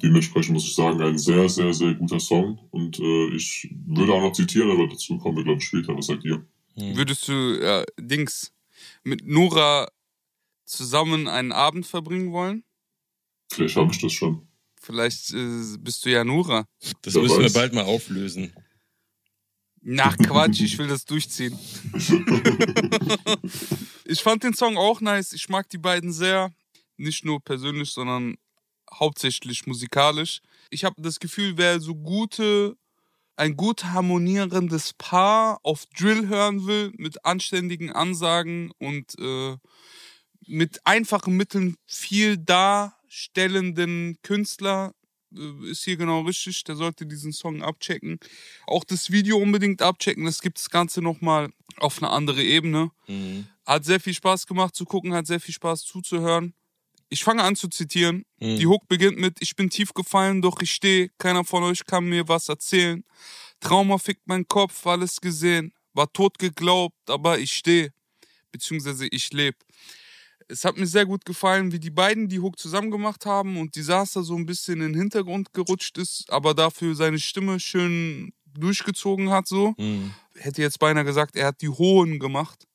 [0.02, 2.60] Dementsprechend muss ich sagen, ein sehr, sehr, sehr guter Song.
[2.72, 5.96] Und äh, ich würde auch noch zitieren, aber dazu kommen wir, glaube ich, später.
[5.96, 6.46] Was sagt ihr?
[6.76, 8.54] Würdest du, äh, Dings,
[9.04, 9.88] mit Nura
[10.66, 12.64] zusammen einen Abend verbringen wollen?
[13.52, 14.48] Vielleicht habe ich das schon.
[14.80, 16.66] Vielleicht äh, bist du ja Nura.
[17.02, 17.54] Das Wer müssen wir weiß.
[17.54, 18.54] bald mal auflösen.
[19.82, 21.58] Na Quatsch, ich will das durchziehen.
[24.06, 25.34] ich fand den Song auch nice.
[25.34, 26.54] Ich mag die beiden sehr.
[26.98, 28.38] Nicht nur persönlich, sondern
[28.94, 30.42] hauptsächlich musikalisch.
[30.70, 32.78] Ich habe das Gefühl, wer so gute,
[33.36, 39.58] ein gut harmonierendes Paar auf Drill hören will, mit anständigen Ansagen und äh,
[40.48, 44.94] mit einfachen Mitteln viel darstellenden Künstler,
[45.36, 46.64] äh, ist hier genau richtig.
[46.64, 48.20] Der sollte diesen Song abchecken.
[48.66, 50.26] Auch das Video unbedingt abchecken.
[50.26, 52.92] Das gibt das Ganze nochmal auf eine andere Ebene.
[53.08, 53.48] Mhm.
[53.66, 56.54] Hat sehr viel Spaß gemacht zu gucken, hat sehr viel Spaß zuzuhören.
[57.10, 58.26] Ich fange an zu zitieren.
[58.40, 58.58] Mhm.
[58.58, 61.10] Die Hook beginnt mit, ich bin tief gefallen, doch ich stehe.
[61.18, 63.04] Keiner von euch kann mir was erzählen.
[63.60, 65.74] Trauma fickt mein Kopf, alles gesehen.
[65.94, 67.94] War tot geglaubt, aber ich stehe.
[68.52, 69.58] Beziehungsweise ich lebe.
[70.50, 73.76] Es hat mir sehr gut gefallen, wie die beiden die Hook zusammen gemacht haben und
[73.76, 79.30] Disaster so ein bisschen in den Hintergrund gerutscht ist, aber dafür seine Stimme schön durchgezogen
[79.30, 79.74] hat so.
[79.78, 80.14] Mhm.
[80.36, 82.66] Hätte jetzt beinahe gesagt, er hat die Hohen gemacht.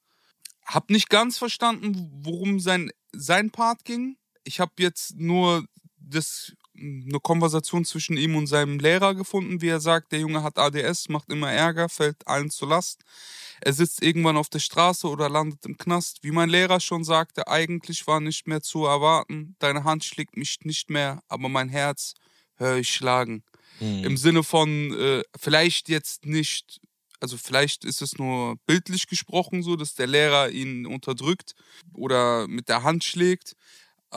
[0.67, 4.17] Hab nicht ganz verstanden, worum sein, sein Part ging.
[4.45, 5.65] Ich habe jetzt nur
[5.99, 10.59] das, eine Konversation zwischen ihm und seinem Lehrer gefunden, wie er sagt, der Junge hat
[10.59, 13.03] ADS, macht immer Ärger, fällt allen zur Last.
[13.61, 16.25] Er sitzt irgendwann auf der Straße oder landet im Knast.
[16.25, 19.55] Wie mein Lehrer schon sagte, eigentlich war nicht mehr zu erwarten.
[19.61, 22.15] Deine Hand schlägt mich nicht mehr, aber mein Herz
[22.57, 23.45] höre ich schlagen.
[23.81, 24.05] Mhm.
[24.05, 26.81] Im Sinne von, äh, vielleicht jetzt nicht,
[27.21, 31.55] also vielleicht ist es nur bildlich gesprochen so, dass der Lehrer ihn unterdrückt
[31.93, 33.55] oder mit der Hand schlägt.
[34.13, 34.17] Äh,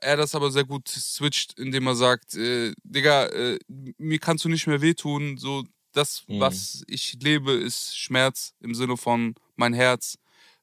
[0.00, 3.58] er das aber sehr gut switcht, indem er sagt, äh, Digga, äh,
[3.98, 6.40] mir kannst du nicht mehr wehtun, so das, Mhm.
[6.40, 10.16] was ich lebe, ist Schmerz im Sinne von mein Herz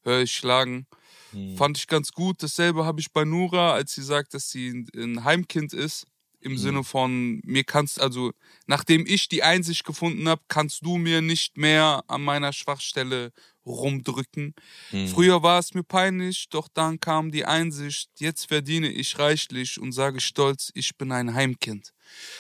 [0.04, 0.88] höre ich schlagen.
[1.32, 1.56] Mhm.
[1.58, 2.42] Fand ich ganz gut.
[2.44, 6.06] Dasselbe habe ich bei Nura, als sie sagt, dass sie ein- ein Heimkind ist.
[6.42, 8.32] Im Sinne von, mir kannst, also,
[8.66, 13.32] nachdem ich die Einsicht gefunden habe, kannst du mir nicht mehr an meiner Schwachstelle
[13.66, 14.56] rumdrücken.
[14.92, 15.08] Mhm.
[15.08, 19.92] Früher war es mir peinlich, doch dann kam die Einsicht, jetzt verdiene ich reichlich und
[19.92, 21.94] sage stolz, ich bin ein Heimkind.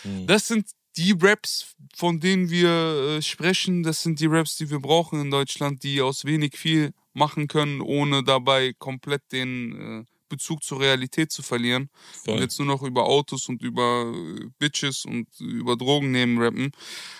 [0.03, 0.27] Mhm.
[0.27, 3.83] Das sind die Raps, von denen wir äh, sprechen.
[3.83, 7.81] Das sind die Raps, die wir brauchen in Deutschland, die aus wenig viel machen können,
[7.81, 11.83] ohne dabei komplett den äh, Bezug zur Realität zu verlieren.
[11.83, 12.39] Und Voll.
[12.41, 16.71] jetzt nur noch über Autos und über äh, Bitches und über Drogen nehmen rappen.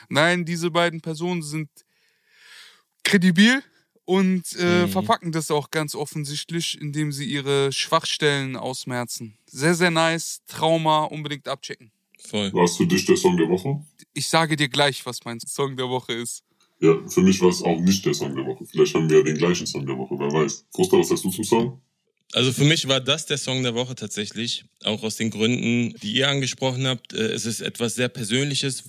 [0.09, 1.69] Nein, diese beiden Personen sind
[3.03, 3.61] kredibil
[4.05, 4.89] und äh, Mhm.
[4.89, 9.37] verpacken das auch ganz offensichtlich, indem sie ihre Schwachstellen ausmerzen.
[9.45, 10.41] Sehr, sehr nice.
[10.47, 11.91] Trauma unbedingt abchecken.
[12.19, 12.51] Voll.
[12.53, 13.83] War es für dich der Song der Woche?
[14.13, 16.43] Ich sage dir gleich, was mein Song der Woche ist.
[16.79, 18.65] Ja, für mich war es auch nicht der Song der Woche.
[18.65, 20.65] Vielleicht haben wir ja den gleichen Song der Woche, wer weiß.
[20.73, 21.81] Froster, was sagst du zum Song?
[22.33, 26.13] Also für mich war das der Song der Woche tatsächlich, auch aus den Gründen, die
[26.13, 27.13] ihr angesprochen habt.
[27.13, 28.83] Äh, Es ist etwas sehr Persönliches,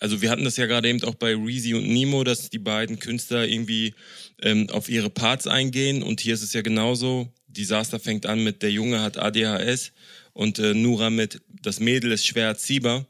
[0.00, 2.98] also wir hatten das ja gerade eben auch bei Reezy und Nemo, dass die beiden
[2.98, 3.94] Künstler irgendwie
[4.42, 7.32] ähm, auf ihre Parts eingehen und hier ist es ja genauso.
[7.46, 9.92] Disaster fängt an mit der Junge hat ADHS
[10.32, 13.06] und äh, Nura mit das Mädel ist schwer erziehbar.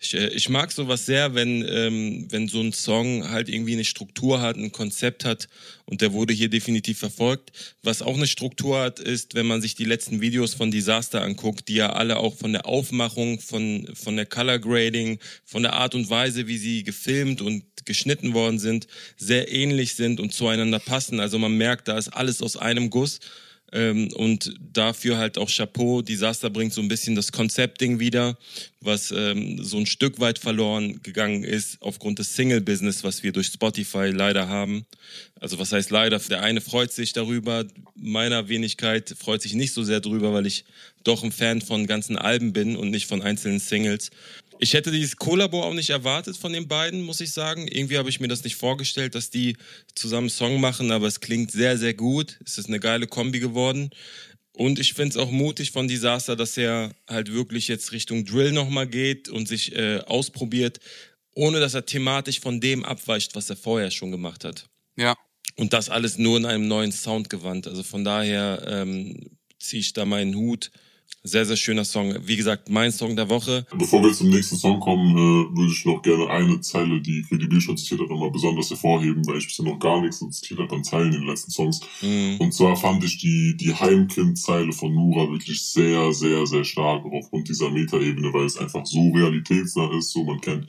[0.00, 3.84] Ich, äh, ich mag sowas sehr, wenn, ähm, wenn so ein Song halt irgendwie eine
[3.84, 5.48] Struktur hat, ein Konzept hat
[5.84, 7.52] und der wurde hier definitiv verfolgt.
[7.82, 11.68] Was auch eine Struktur hat, ist, wenn man sich die letzten Videos von Disaster anguckt,
[11.68, 15.94] die ja alle auch von der Aufmachung, von, von der Color Grading, von der Art
[15.94, 18.86] und Weise, wie sie gefilmt und geschnitten worden sind,
[19.16, 21.20] sehr ähnlich sind und zueinander passen.
[21.20, 23.20] Also man merkt, da ist alles aus einem Guss.
[23.72, 26.00] Ähm, und dafür halt auch Chapeau.
[26.02, 28.38] Disaster bringt so ein bisschen das Konzeptding wieder,
[28.80, 33.48] was ähm, so ein Stück weit verloren gegangen ist aufgrund des Single-Business, was wir durch
[33.48, 34.86] Spotify leider haben.
[35.40, 36.18] Also was heißt leider?
[36.18, 37.64] Der eine freut sich darüber,
[37.96, 40.64] meiner Wenigkeit freut sich nicht so sehr drüber, weil ich
[41.02, 44.10] doch ein Fan von ganzen Alben bin und nicht von einzelnen Singles.
[44.58, 47.68] Ich hätte dieses Kollabo auch nicht erwartet von den beiden, muss ich sagen.
[47.68, 49.56] Irgendwie habe ich mir das nicht vorgestellt, dass die
[49.94, 52.38] zusammen Song machen, aber es klingt sehr, sehr gut.
[52.44, 53.90] Es ist eine geile Kombi geworden.
[54.52, 58.52] Und ich finde es auch mutig von Disaster, dass er halt wirklich jetzt Richtung Drill
[58.52, 60.80] nochmal geht und sich äh, ausprobiert,
[61.34, 64.66] ohne dass er thematisch von dem abweicht, was er vorher schon gemacht hat.
[64.96, 65.14] Ja.
[65.56, 67.66] Und das alles nur in einem neuen Sound gewandt.
[67.66, 70.70] Also von daher ähm, ziehe ich da meinen Hut.
[71.26, 72.14] Sehr, sehr schöner Song.
[72.22, 73.66] Wie gesagt, mein Song der Woche.
[73.76, 77.60] Bevor wir zum nächsten Song kommen, äh, würde ich noch gerne eine Zeile, die Credibil
[77.60, 80.84] schon zitiert hat, nochmal besonders hervorheben, weil ich bisher noch gar nichts zitiert habe an
[80.84, 81.80] Zeilen in den letzten Songs.
[82.00, 82.36] Mhm.
[82.38, 87.48] Und zwar fand ich die, die Heimkind-Zeile von Nura wirklich sehr, sehr, sehr stark aufgrund
[87.48, 90.12] dieser Metaebene, weil es einfach so realitätsnah ist.
[90.12, 90.68] So, man kennt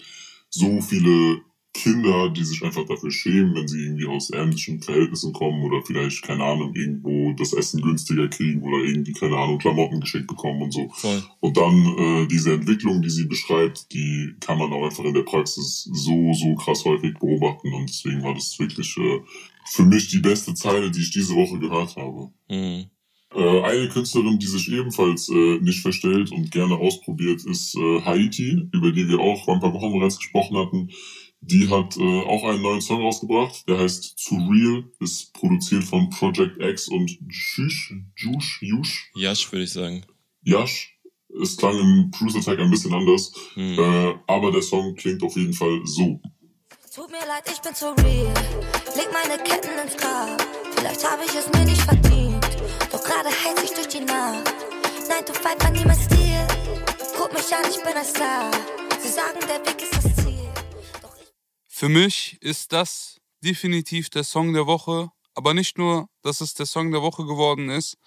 [0.50, 1.41] so viele
[1.77, 6.23] Kinder, die sich einfach dafür schämen, wenn sie irgendwie aus ärmlichen Verhältnissen kommen oder vielleicht,
[6.23, 10.73] keine Ahnung, irgendwo das Essen günstiger kriegen oder irgendwie, keine Ahnung, Klamotten geschenkt bekommen und
[10.73, 10.89] so.
[10.95, 11.23] Voll.
[11.39, 15.21] Und dann äh, diese Entwicklung, die sie beschreibt, die kann man auch einfach in der
[15.21, 17.71] Praxis so, so krass häufig beobachten.
[17.73, 19.19] Und deswegen war das wirklich äh,
[19.65, 22.31] für mich die beste Zeile, die ich diese Woche gehört habe.
[22.49, 22.85] Mhm.
[23.35, 28.67] Äh, eine Künstlerin, die sich ebenfalls äh, nicht verstellt und gerne ausprobiert, ist äh, Haiti,
[28.73, 30.89] über die wir auch vor ein paar Wochen bereits gesprochen hatten.
[31.41, 36.10] Die hat äh, auch einen neuen Song rausgebracht, der heißt To Real, ist produziert von
[36.10, 40.04] Project X und Jush, Jush, Jush, Jasch, würde ich sagen.
[40.43, 40.93] Yash.
[41.41, 43.78] Es klang im Cruise Attack ein bisschen anders, Mhm.
[43.80, 46.19] äh, aber der Song klingt auf jeden Fall so.
[46.95, 48.34] Tut mir leid, ich bin zu real.
[48.95, 50.41] Leg meine Ketten ins Grab.
[50.76, 52.43] Vielleicht habe ich es mir nicht verdient.
[52.91, 54.52] Doch gerade heiz ich durch die Nacht.
[55.08, 56.47] 9 to 5 war nie mein Stil.
[57.15, 58.50] Guck mich an, ich bin ein Star.
[59.00, 59.96] Sie sagen, der Weg ist
[61.77, 65.11] Für mich ist das definitiv der Song der Woche.
[65.35, 67.99] Aber nicht nur, dass es der Song der Woche geworden ist,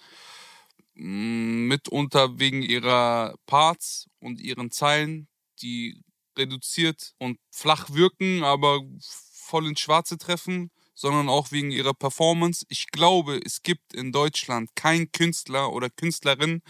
[0.95, 5.29] mm, mitunter wegen ihrer Parts und ihren Zeilen,
[5.61, 6.03] die
[6.37, 12.65] reduziert und flach wirken, aber voll ins Schwarze treffen, sondern auch wegen ihrer Performance.
[12.67, 16.61] Ich glaube, es gibt in Deutschland keinen Künstler oder Künstlerin,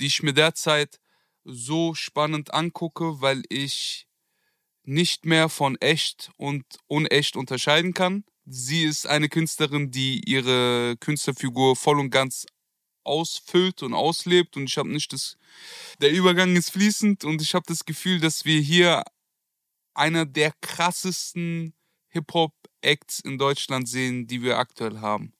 [0.00, 1.00] die ich mir derzeit
[1.44, 4.06] so spannend angucke, weil ich
[4.84, 8.24] nicht mehr von echt und unecht unterscheiden kann.
[8.44, 12.46] Sie ist eine Künstlerin, die ihre Künstlerfigur voll und ganz
[13.04, 15.36] ausfüllt und auslebt und ich habe nicht das
[16.00, 19.04] der Übergang ist fließend und ich habe das Gefühl, dass wir hier
[19.94, 21.74] einer der krassesten
[22.08, 25.32] Hip-Hop Acts in Deutschland sehen, die wir aktuell haben.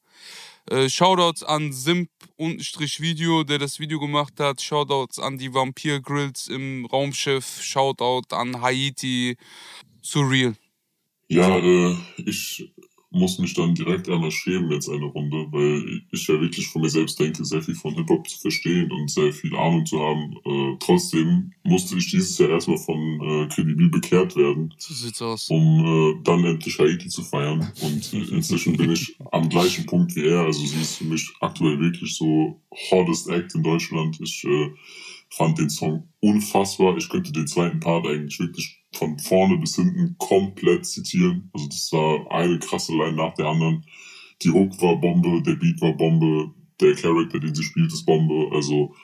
[0.70, 4.60] Äh, Shoutouts an Simp-Video, der das Video gemacht hat.
[4.62, 7.62] Shoutouts an die Vampir Grills im Raumschiff.
[7.62, 9.36] Shoutout an Haiti.
[10.00, 10.54] Surreal.
[11.28, 12.71] Ja, äh, ich
[13.12, 16.88] muss mich dann direkt einmal schämen jetzt eine Runde, weil ich ja wirklich von mir
[16.90, 20.36] selbst denke, sehr viel von Hip-Hop zu verstehen und sehr viel Ahnung zu haben.
[20.44, 25.48] Äh, trotzdem musste ich dieses Jahr erstmal von äh, Credibil bekehrt werden, So sieht's aus.
[25.50, 27.70] um äh, dann endlich Haiti zu feiern.
[27.82, 30.40] Und äh, inzwischen bin ich am gleichen Punkt wie er.
[30.40, 34.18] Also sie ist für mich aktuell wirklich so hottest Act in Deutschland.
[34.20, 34.70] Ich äh,
[35.30, 36.96] fand den Song unfassbar.
[36.96, 41.50] Ich könnte den zweiten Part eigentlich wirklich von vorne bis hinten komplett zitieren.
[41.52, 43.84] Also das war eine krasse Line nach der anderen.
[44.42, 48.50] Die Hook war Bombe, der Beat war Bombe, der Charakter, den sie spielt, ist Bombe.
[48.52, 48.94] Also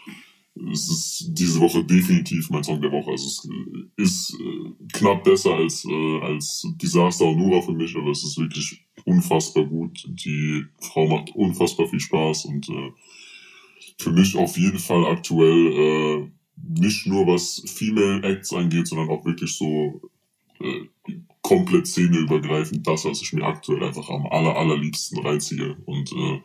[0.72, 3.10] es ist diese Woche definitiv mein Song der Woche.
[3.10, 3.48] Also es
[3.96, 8.38] ist äh, knapp besser als, äh, als Disaster und Nura für mich, aber es ist
[8.38, 10.04] wirklich unfassbar gut.
[10.08, 12.92] Die Frau macht unfassbar viel Spaß und äh,
[13.98, 16.30] für mich auf jeden Fall aktuell äh,
[16.62, 20.00] nicht nur was Female Acts angeht, sondern auch wirklich so
[20.60, 20.88] äh,
[21.42, 25.76] komplett szeneübergreifend das, was ich mir aktuell einfach am aller, allerliebsten reinziehe.
[25.86, 26.40] Und äh,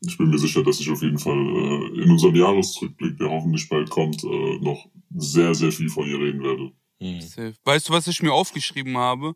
[0.00, 3.68] ich bin mir sicher, dass ich auf jeden Fall äh, in unserem Jahresrückblick, der hoffentlich
[3.68, 6.72] bald kommt, äh, noch sehr, sehr viel von ihr reden werde.
[7.20, 7.54] Safe.
[7.64, 9.34] Weißt du, was ich mir aufgeschrieben habe?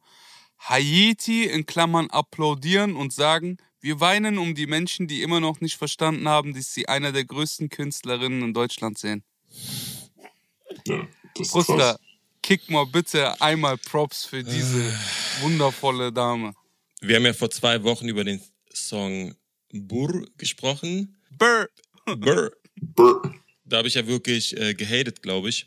[0.58, 5.76] Haiti in Klammern applaudieren und sagen, wir weinen um die Menschen, die immer noch nicht
[5.76, 9.22] verstanden haben, dass sie einer der größten Künstlerinnen in Deutschland sehen.
[10.86, 11.98] Ja, das ist Brüssler, krass.
[12.42, 14.92] kick mal bitte einmal Props für diese Äh.
[15.42, 16.54] wundervolle Dame.
[17.00, 18.40] Wir haben ja vor zwei Wochen über den
[18.72, 19.34] Song
[19.72, 21.16] Burr gesprochen.
[21.38, 21.68] Brr.
[22.16, 22.52] Burr.
[22.80, 23.34] Brr.
[23.64, 25.66] Da habe ich ja wirklich äh, gehatet, glaube ich.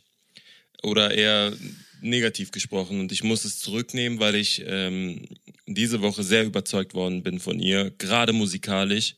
[0.83, 1.53] Oder eher
[2.01, 2.99] negativ gesprochen.
[3.01, 5.25] Und ich muss es zurücknehmen, weil ich ähm,
[5.67, 9.15] diese Woche sehr überzeugt worden bin von ihr, gerade musikalisch.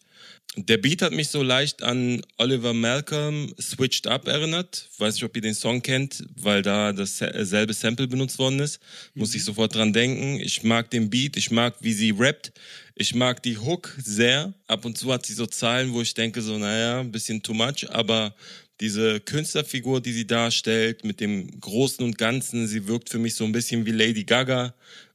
[0.58, 4.90] Der Beat hat mich so leicht an Oliver Malcolm Switched Up erinnert.
[4.98, 8.82] Weiß nicht, ob ihr den Song kennt, weil da dasselbe Sample benutzt worden ist.
[9.14, 10.42] Muss ich sofort dran denken.
[10.42, 12.52] Ich mag den Beat, ich mag, wie sie rappt.
[12.96, 14.54] Ich mag die Hook sehr.
[14.68, 17.54] Ab und zu hat sie so Zeilen, wo ich denke, so, naja, ein bisschen too
[17.54, 18.36] much, aber
[18.82, 23.46] diese Künstlerfigur, die sie darstellt, mit dem Großen und Ganzen, sie wirkt für mich so
[23.46, 24.74] ein bisschen wie Lady Gaga,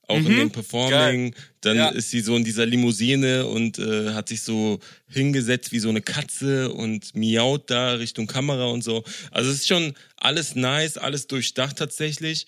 [0.09, 1.35] auch in dem Performing.
[1.63, 1.89] Dann Ja.
[1.89, 4.79] ist sie so in dieser Limousine und äh, hat sich so
[5.09, 9.05] hingesetzt wie so eine Katze und miaut da Richtung Kamera und so.
[9.33, 12.47] Also es ist schon alles nice, alles durchdacht tatsächlich.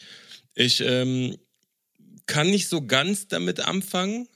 [0.55, 1.37] Ich ähm,
[2.27, 4.29] kann nicht so ganz damit anfangen,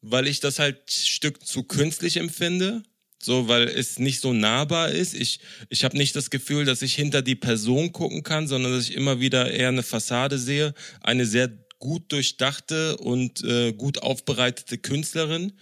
[0.00, 2.82] weil ich das halt ein Stück zu künstlich empfinde.
[3.22, 5.14] So, weil es nicht so nahbar ist.
[5.14, 5.40] Ich,
[5.70, 8.94] ich habe nicht das Gefühl, dass ich hinter die Person gucken kann, sondern dass ich
[8.94, 10.74] immer wieder eher eine Fassade sehe.
[11.00, 11.48] Eine sehr
[11.84, 15.52] gut durchdachte und äh, gut aufbereitete Künstlerin.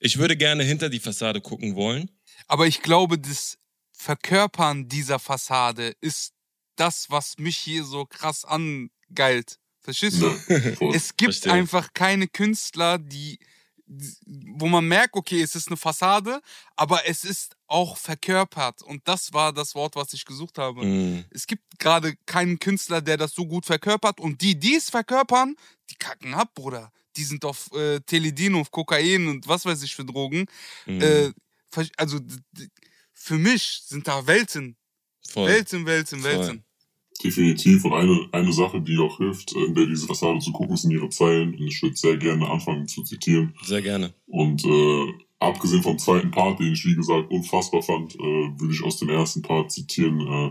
[0.00, 2.10] Ich würde gerne hinter die Fassade gucken wollen.
[2.46, 3.58] Aber ich glaube, das
[3.92, 6.32] Verkörpern dieser Fassade ist
[6.76, 9.58] das, was mich hier so krass angeilt.
[9.80, 10.26] Verstehst du?
[10.94, 11.52] Es gibt Verstehe.
[11.52, 13.38] einfach keine Künstler, die,
[14.26, 16.40] wo man merkt, okay, es ist eine Fassade,
[16.76, 18.82] aber es ist auch verkörpert.
[18.82, 20.84] Und das war das Wort, was ich gesucht habe.
[20.84, 21.24] Mm.
[21.30, 24.20] Es gibt gerade keinen Künstler, der das so gut verkörpert.
[24.20, 25.56] Und die, die es verkörpern,
[25.90, 26.92] die kacken ab, Bruder.
[27.16, 30.46] Die sind auf äh, Teledin, auf Kokain und was weiß ich für Drogen.
[30.86, 31.00] Mm.
[31.00, 31.32] Äh,
[31.96, 32.18] also
[33.12, 34.76] für mich sind da Welten.
[35.26, 35.48] Voll.
[35.48, 36.22] Welten, Welten.
[36.22, 36.64] Welten.
[37.22, 37.84] Definitiv.
[37.84, 41.08] Und eine, eine Sache, die auch hilft, in der diese Fassade zu gucken, sind ihre
[41.08, 41.54] Zeilen.
[41.54, 43.54] Und ich würde sehr gerne anfangen zu zitieren.
[43.62, 44.14] Sehr gerne.
[44.26, 48.82] Und äh, abgesehen vom zweiten Part, den ich wie gesagt unfassbar fand, äh, würde ich
[48.82, 50.20] aus dem ersten Part zitieren.
[50.20, 50.50] Äh,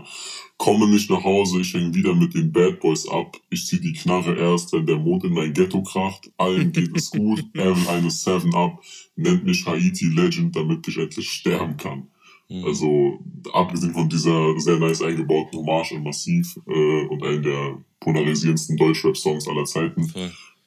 [0.58, 3.36] Komme nicht nach Hause, ich hänge wieder mit den Bad Boys ab.
[3.48, 6.32] Ich zieh die Knarre erst, wenn der Mond in mein Ghetto kracht.
[6.36, 8.82] Allen geht es gut, er will eine Seven Up.
[9.14, 12.08] Nennt mich Haiti Legend, damit ich endlich sterben kann.
[12.48, 12.64] Mm.
[12.64, 13.18] Also
[13.52, 19.48] abgesehen von dieser sehr nice eingebauten Hommage an Massiv äh, und einem der polarisierendsten Deutschrap-Songs
[19.48, 20.12] aller Zeiten,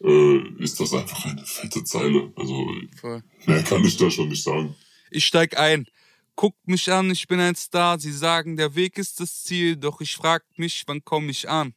[0.04, 2.32] äh, ist das einfach eine fette Zeile.
[2.36, 2.68] Also
[3.00, 3.24] Voll.
[3.46, 4.76] mehr kann ich da schon nicht sagen.
[5.10, 5.88] Ich steig ein.
[6.36, 8.00] Guckt mich an, ich bin ein Star.
[8.00, 11.74] Sie sagen, der Weg ist das Ziel, doch ich frag mich, wann komme ich an?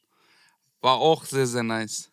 [0.81, 2.11] War auch sehr, sehr nice.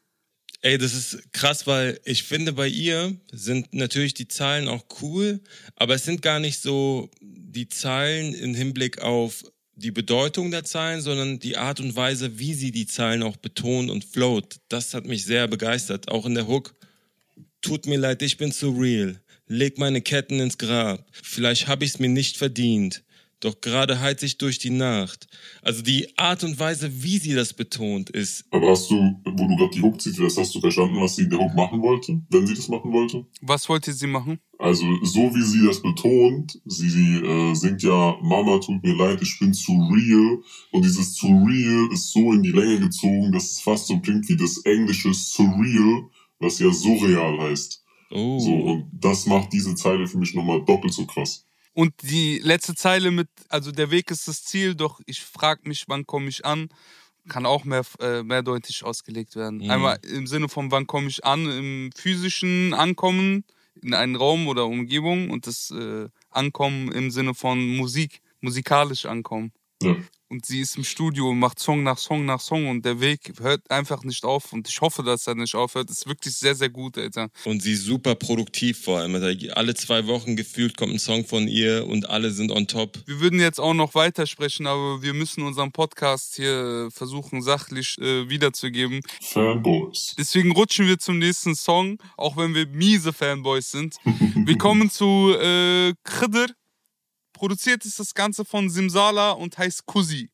[0.64, 5.40] Ey, das ist krass, weil ich finde, bei ihr sind natürlich die Zahlen auch cool,
[5.76, 9.44] aber es sind gar nicht so die Zahlen im Hinblick auf
[9.76, 13.90] die Bedeutung der Zahlen, sondern die Art und Weise, wie sie die Zahlen auch betont
[13.90, 14.58] und float.
[14.70, 16.10] Das hat mich sehr begeistert.
[16.10, 16.76] Auch in der Hook.
[17.62, 19.20] Tut mir leid, ich bin zu real.
[19.48, 21.06] Leg meine Ketten ins Grab.
[21.24, 23.04] Vielleicht hab ich's mir nicht verdient.
[23.42, 25.28] Doch gerade heiz ich durch die Nacht.
[25.64, 29.56] Also die Art und Weise, wie sie das betont, ist Aber hast du, wo du
[29.56, 32.46] gerade die Hook zitierst, hast du verstanden, was sie in der Hook machen wollte, wenn
[32.46, 33.26] sie das machen wollte?
[33.42, 34.40] Was wollte sie machen?
[34.60, 39.20] Also so wie sie das betont, sie, sie äh, singt ja, Mama tut mir leid,
[39.24, 40.38] ich bin zu real.
[40.72, 44.30] Und dieses zu real ist so in die Länge gezogen, dass es fast so klingt
[44.30, 46.04] wie das englische surreal,
[46.40, 47.84] was ja surreal heißt.
[48.12, 48.38] Oh.
[48.40, 51.48] So, und das macht diese Zeile für mich nochmal doppelt so krass.
[51.74, 55.86] Und die letzte Zeile mit, also der Weg ist das Ziel, doch ich frag mich,
[55.88, 56.70] wann komme ich an,
[57.30, 59.60] kann auch mehr, äh, mehrdeutig ausgelegt werden.
[59.60, 59.70] Mhm.
[59.70, 63.46] Einmal im Sinne von, wann komme ich an, im physischen Ankommen
[63.82, 69.54] in einen Raum oder Umgebung und das äh, Ankommen im Sinne von Musik, musikalisch Ankommen.
[69.82, 69.96] Ja.
[70.32, 73.34] Und sie ist im Studio und macht Song nach Song nach Song und der Weg
[73.42, 75.90] hört einfach nicht auf und ich hoffe, dass er nicht aufhört.
[75.90, 77.28] ist wirklich sehr, sehr gut, Alter.
[77.44, 79.14] Und sie ist super produktiv vor allem.
[79.16, 82.98] Also Alle zwei Wochen gefühlt kommt ein Song von ihr und alle sind on top.
[83.06, 88.30] Wir würden jetzt auch noch weitersprechen, aber wir müssen unseren Podcast hier versuchen, sachlich äh,
[88.30, 89.02] wiederzugeben.
[89.22, 90.16] Fanboys.
[90.18, 93.98] Deswegen rutschen wir zum nächsten Song, auch wenn wir miese Fanboys sind.
[94.46, 96.48] Wir kommen zu äh, Khidr.
[97.42, 100.30] Produziert ist das Ganze von Simsala und heißt Kusi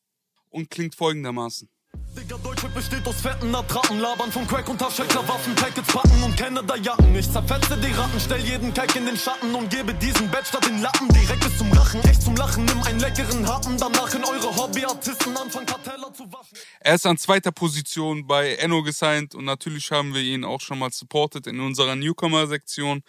[0.50, 1.70] und klingt folgendermaßen.
[2.18, 6.36] Digga, Deutsche besteht aus fetten Attrappen, labern von Crack und Taschenker, Waffen, Packets packen und
[6.36, 7.16] Canada-Jacken.
[7.16, 10.66] Ich zerfetze die Ratten, stell jeden Kack in den Schatten und gebe diesen Bett statt
[10.66, 12.04] den Lappen direkt bis zum Lachen.
[12.06, 16.58] Echt zum Lachen, nimm einen leckeren Happen, danach in eure Hobbyartisten anfangen Karteller zu waschen.
[16.80, 20.80] Er ist an zweiter Position bei Enno gesigned und natürlich haben wir ihn auch schon
[20.80, 23.04] mal supported in unserer Newcomer-Sektion.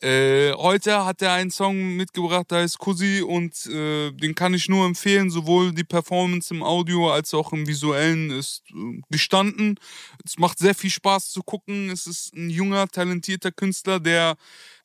[0.00, 4.70] Äh, heute hat er einen Song mitgebracht, der heißt Cousy und äh, den kann ich
[4.70, 5.30] nur empfehlen.
[5.30, 9.78] Sowohl die Performance im Audio als auch im visuellen ist äh, gestanden.
[10.24, 11.90] Es macht sehr viel Spaß zu gucken.
[11.90, 14.36] Es ist ein junger, talentierter Künstler, der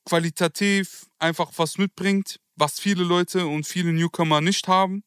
[0.06, 5.04] qualitativ einfach was mitbringt, was viele Leute und viele Newcomer nicht haben,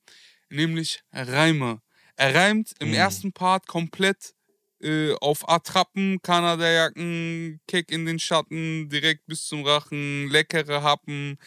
[0.51, 1.81] nämlich Reime.
[2.17, 2.95] Er reimt im Mhm.
[2.95, 4.35] ersten Part komplett
[4.83, 11.39] äh, auf Attrappen, Kanadajacken, Keck in den Schatten, direkt bis zum Rachen, leckere Happen,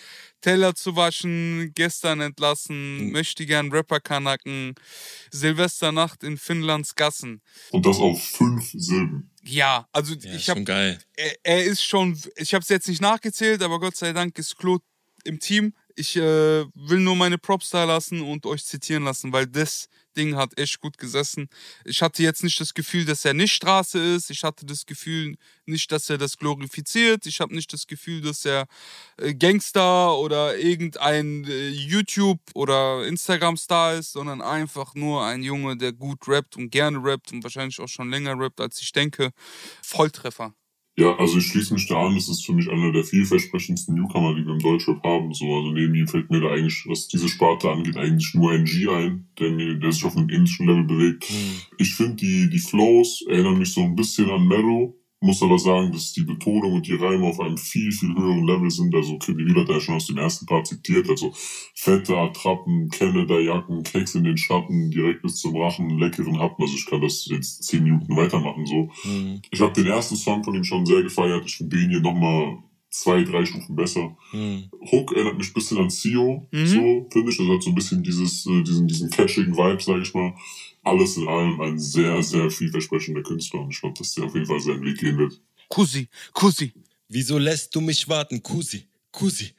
[0.41, 3.11] Teller zu waschen, gestern entlassen, Mhm.
[3.11, 4.75] möchte gern Rapper kanacken,
[5.31, 7.41] Silvesternacht in Finnlands Gassen.
[7.71, 9.29] Und das auf fünf Silben.
[9.43, 10.99] Ja, also Ja, ich habe geil.
[11.15, 14.57] er, er ist schon, ich habe es jetzt nicht nachgezählt, aber Gott sei Dank ist
[14.57, 14.83] Claude
[15.23, 15.73] im Team.
[15.95, 20.35] Ich äh, will nur meine Props da lassen und euch zitieren lassen, weil das Ding
[20.35, 21.49] hat echt gut gesessen.
[21.85, 24.29] Ich hatte jetzt nicht das Gefühl, dass er nicht Straße ist.
[24.29, 27.25] Ich hatte das Gefühl nicht, dass er das glorifiziert.
[27.25, 28.67] Ich habe nicht das Gefühl, dass er
[29.17, 35.93] äh, Gangster oder irgendein äh, YouTube- oder Instagram-Star ist, sondern einfach nur ein Junge, der
[35.93, 39.31] gut rappt und gerne rappt und wahrscheinlich auch schon länger rappt, als ich denke.
[39.81, 40.53] Volltreffer.
[40.99, 44.35] Ja, also ich schließe mich da an, das ist für mich einer der vielversprechendsten Newcomer,
[44.35, 45.33] die wir im Deutschrap haben.
[45.33, 48.89] So, also neben ihm fällt mir da eigentlich, was diese Sparte angeht, eigentlich nur NG
[48.89, 51.31] ein, der mir, der sich auf einem ähnlichen Level bewegt.
[51.31, 51.61] Mhm.
[51.77, 55.91] Ich finde die, die Flows erinnern mich so ein bisschen an Mellow, muss aber sagen,
[55.91, 58.95] dass die Betonung und die Reime auf einem viel, viel höheren Level sind.
[58.95, 61.33] Also Kredibil hat ja schon aus dem ersten Part zitiert, also
[61.75, 66.61] fette Attrappen, Canada-Jacken, Keks in den Schatten, direkt bis zum Rachen, leckeren Happen.
[66.61, 68.89] Also ich kann das jetzt zehn Minuten weitermachen, so.
[69.03, 69.41] Mhm.
[69.51, 71.43] Ich habe den ersten Song von ihm schon sehr gefeiert.
[71.45, 72.57] Ich finde den hier nochmal
[72.89, 74.15] zwei, drei Stufen besser.
[74.31, 74.69] Mhm.
[74.91, 76.65] Hook erinnert mich ein bisschen an Sio, Mhm.
[76.65, 77.37] so finde ich.
[77.37, 80.33] Das hat so ein bisschen dieses, äh, diesen, diesen catchigen Vibe, sage ich mal.
[80.83, 84.45] Alles in allem ein sehr, sehr vielversprechender Künstler und ich glaube, dass der auf jeden
[84.45, 85.39] Fall seinen Weg gehen wird.
[85.67, 86.73] Kusi, Kusi.
[87.09, 88.41] Wieso lässt du mich warten?
[88.41, 89.53] Kusi, Kusi.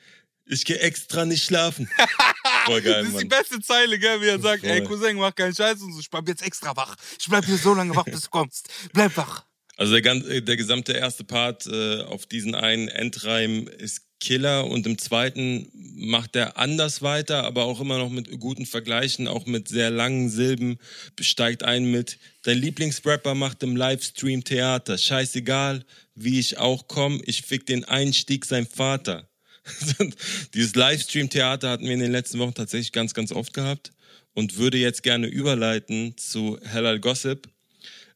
[0.47, 1.89] Ich gehe extra nicht schlafen.
[2.67, 3.29] Voll geil, Das ist die Mann.
[3.29, 4.89] beste Zeile, gell, wie er sagt, ey, Voll.
[4.99, 6.97] Cousin, mach keinen Scheiß und so, ich bleib jetzt extra wach.
[7.19, 8.69] Ich bleib hier so lange wach, bis du kommst.
[8.93, 9.45] Bleib wach.
[9.81, 14.67] Also der, gan- äh, der gesamte erste Part äh, auf diesen einen Endreim ist Killer
[14.67, 19.47] und im zweiten macht er anders weiter, aber auch immer noch mit guten Vergleichen, auch
[19.47, 20.77] mit sehr langen Silben,
[21.19, 27.41] steigt ein mit Dein Lieblingsrapper macht im Livestream Theater, scheißegal, wie ich auch komm, ich
[27.41, 29.31] fick den Einstieg sein Vater.
[30.55, 33.93] Dieses Livestream-Theater hatten wir in den letzten Wochen tatsächlich ganz, ganz oft gehabt
[34.35, 37.49] und würde jetzt gerne überleiten zu Hellal Gossip.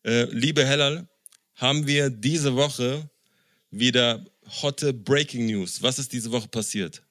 [0.04, 1.08] Äh, liebe Hellal,
[1.56, 3.08] haben wir diese Woche
[3.70, 4.24] wieder
[4.62, 5.82] hotte Breaking News.
[5.82, 7.02] Was ist diese Woche passiert?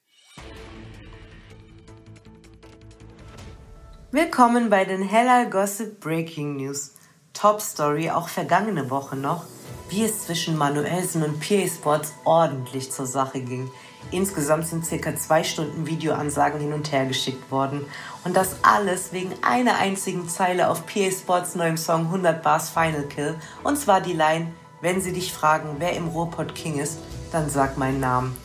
[4.12, 6.92] Willkommen bei den Hellal Gossip Breaking News.
[7.32, 9.44] Top Story, auch vergangene Woche noch,
[9.90, 13.68] wie es zwischen Manuelsen und PA Sports ordentlich zur Sache ging.
[14.10, 17.84] Insgesamt sind circa zwei Stunden Videoansagen hin und her geschickt worden.
[18.24, 23.04] Und das alles wegen einer einzigen Zeile auf PA Sports neuem Song 100 Bars Final
[23.04, 23.34] Kill.
[23.62, 26.98] Und zwar die Line, wenn sie dich fragen, wer im Ruhrpott King ist,
[27.32, 28.36] dann sag meinen Namen.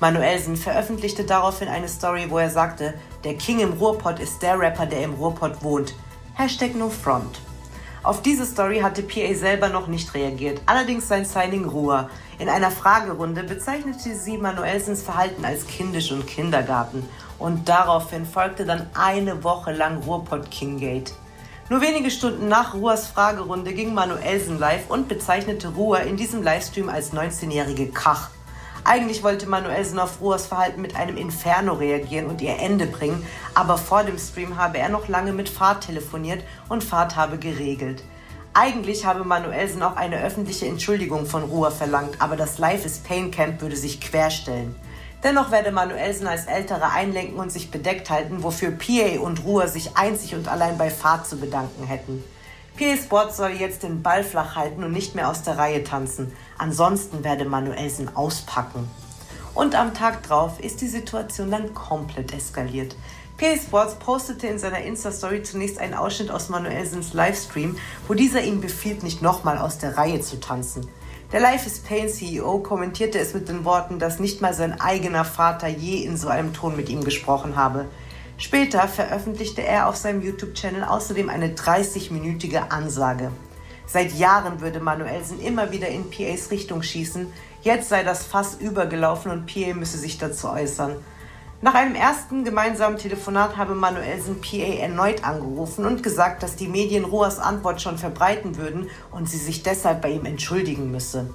[0.00, 4.86] Manuelsen veröffentlichte daraufhin eine Story, wo er sagte, der King im Ruhrpott ist der Rapper,
[4.86, 5.94] der im Ruhrpott wohnt.
[6.34, 7.40] Hashtag no front.
[8.04, 12.10] Auf diese Story hatte PA selber noch nicht reagiert, allerdings sein Signing Ruhr.
[12.38, 17.08] In einer Fragerunde bezeichnete sie Manuelsens Verhalten als kindisch und Kindergarten.
[17.38, 21.14] Und daraufhin folgte dann eine Woche lang Ruhrpott Kinggate.
[21.70, 26.90] Nur wenige Stunden nach Ruhrs Fragerunde ging Manuelsen live und bezeichnete Ruhr in diesem Livestream
[26.90, 28.28] als 19-jährige Kach.
[28.86, 33.78] Eigentlich wollte Manuelsen auf Ruhrs Verhalten mit einem Inferno reagieren und ihr Ende bringen, aber
[33.78, 38.04] vor dem Stream habe er noch lange mit Fahrt telefoniert und Fahrt habe geregelt.
[38.52, 43.30] Eigentlich habe Manuelsen auch eine öffentliche Entschuldigung von Ruhr verlangt, aber das Life is Pain
[43.30, 44.76] Camp würde sich querstellen.
[45.24, 49.96] Dennoch werde Manuelsen als Ältere einlenken und sich bedeckt halten, wofür PA und Ruhr sich
[49.96, 52.22] einzig und allein bei Fahrt zu bedanken hätten.
[52.76, 56.32] PA Sports soll jetzt den Ball flach halten und nicht mehr aus der Reihe tanzen.
[56.58, 58.90] Ansonsten werde Manuelsen auspacken.
[59.54, 62.96] Und am Tag drauf ist die Situation dann komplett eskaliert.
[63.36, 67.76] PA Sports postete in seiner Insta-Story zunächst einen Ausschnitt aus Manuelsens Livestream,
[68.08, 70.88] wo dieser ihm befiehlt, nicht nochmal aus der Reihe zu tanzen.
[71.30, 75.24] Der Life is Pain CEO kommentierte es mit den Worten, dass nicht mal sein eigener
[75.24, 77.86] Vater je in so einem Ton mit ihm gesprochen habe.
[78.36, 83.30] Später veröffentlichte er auf seinem YouTube-Channel außerdem eine 30-minütige Ansage.
[83.86, 87.32] Seit Jahren würde Manuelsen immer wieder in PAs Richtung schießen,
[87.62, 90.96] jetzt sei das Fass übergelaufen und PA müsse sich dazu äußern.
[91.60, 97.04] Nach einem ersten gemeinsamen Telefonat habe Manuelsen PA erneut angerufen und gesagt, dass die Medien
[97.04, 101.30] Ruas Antwort schon verbreiten würden und sie sich deshalb bei ihm entschuldigen müsse.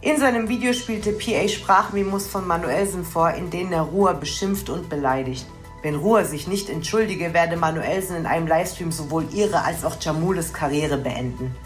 [0.00, 4.88] In seinem Video spielte PA Sprachmemos von Manuelsen vor, in denen er Ruhr beschimpft und
[4.88, 5.46] beleidigt.
[5.82, 10.52] Wenn Ruhr sich nicht entschuldige, werde Manuelsen in einem Livestream sowohl ihre als auch Jamules
[10.52, 11.56] Karriere beenden.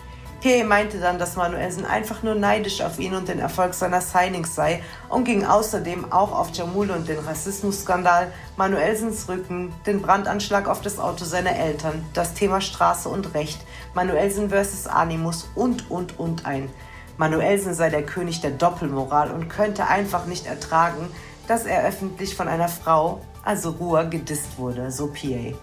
[0.43, 4.55] PA meinte dann, dass Manuelsen einfach nur neidisch auf ihn und den Erfolg seiner Signings
[4.55, 10.83] sei und ging außerdem auch auf Jamule und den Rassismusskandal, Manuelsens Rücken, den Brandanschlag auf
[10.83, 13.59] das Auto seiner Eltern, das Thema Straße und Recht,
[13.95, 14.87] Manuelsen vs.
[14.87, 16.71] Animus und, und, und ein.
[17.17, 21.09] Manuelsen sei der König der Doppelmoral und könnte einfach nicht ertragen,
[21.49, 25.55] dass er öffentlich von einer Frau, also Ruhr, gedisst wurde, so PA.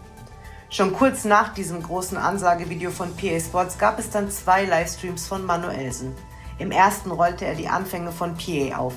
[0.69, 5.45] Schon kurz nach diesem großen Ansagevideo von PA Sports gab es dann zwei Livestreams von
[5.45, 6.15] Manuelsen.
[6.57, 8.93] Im ersten rollte er die Anfänge von PA auf.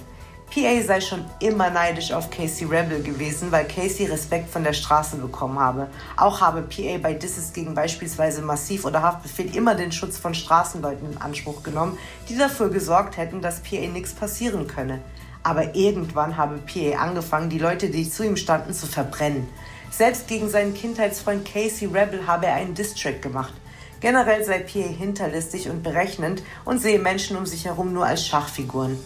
[0.55, 5.17] PA sei schon immer neidisch auf Casey Rebel gewesen, weil Casey Respekt von der Straße
[5.17, 5.89] bekommen habe.
[6.17, 11.13] Auch habe PA bei Disses gegen beispielsweise Massiv oder Haftbefehl immer den Schutz von Straßenleuten
[11.13, 15.01] in Anspruch genommen, die dafür gesorgt hätten, dass PA nichts passieren könne.
[15.47, 19.47] Aber irgendwann habe PA angefangen, die Leute, die zu ihm standen, zu verbrennen.
[19.93, 23.55] Selbst gegen seinen Kindheitsfreund Casey Rebel habe er einen Distrack gemacht.
[24.01, 28.99] Generell sei PA hinterlistig und berechnend und sehe Menschen um sich herum nur als Schachfiguren.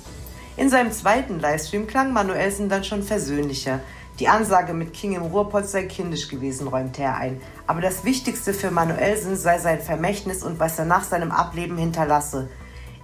[0.57, 3.81] In seinem zweiten Livestream klang Manuelsen dann schon versöhnlicher.
[4.19, 7.39] Die Ansage mit King im Ruhrpott sei kindisch gewesen, räumte er ein.
[7.67, 12.49] Aber das Wichtigste für Manuelsen sei sein Vermächtnis und was er nach seinem Ableben hinterlasse.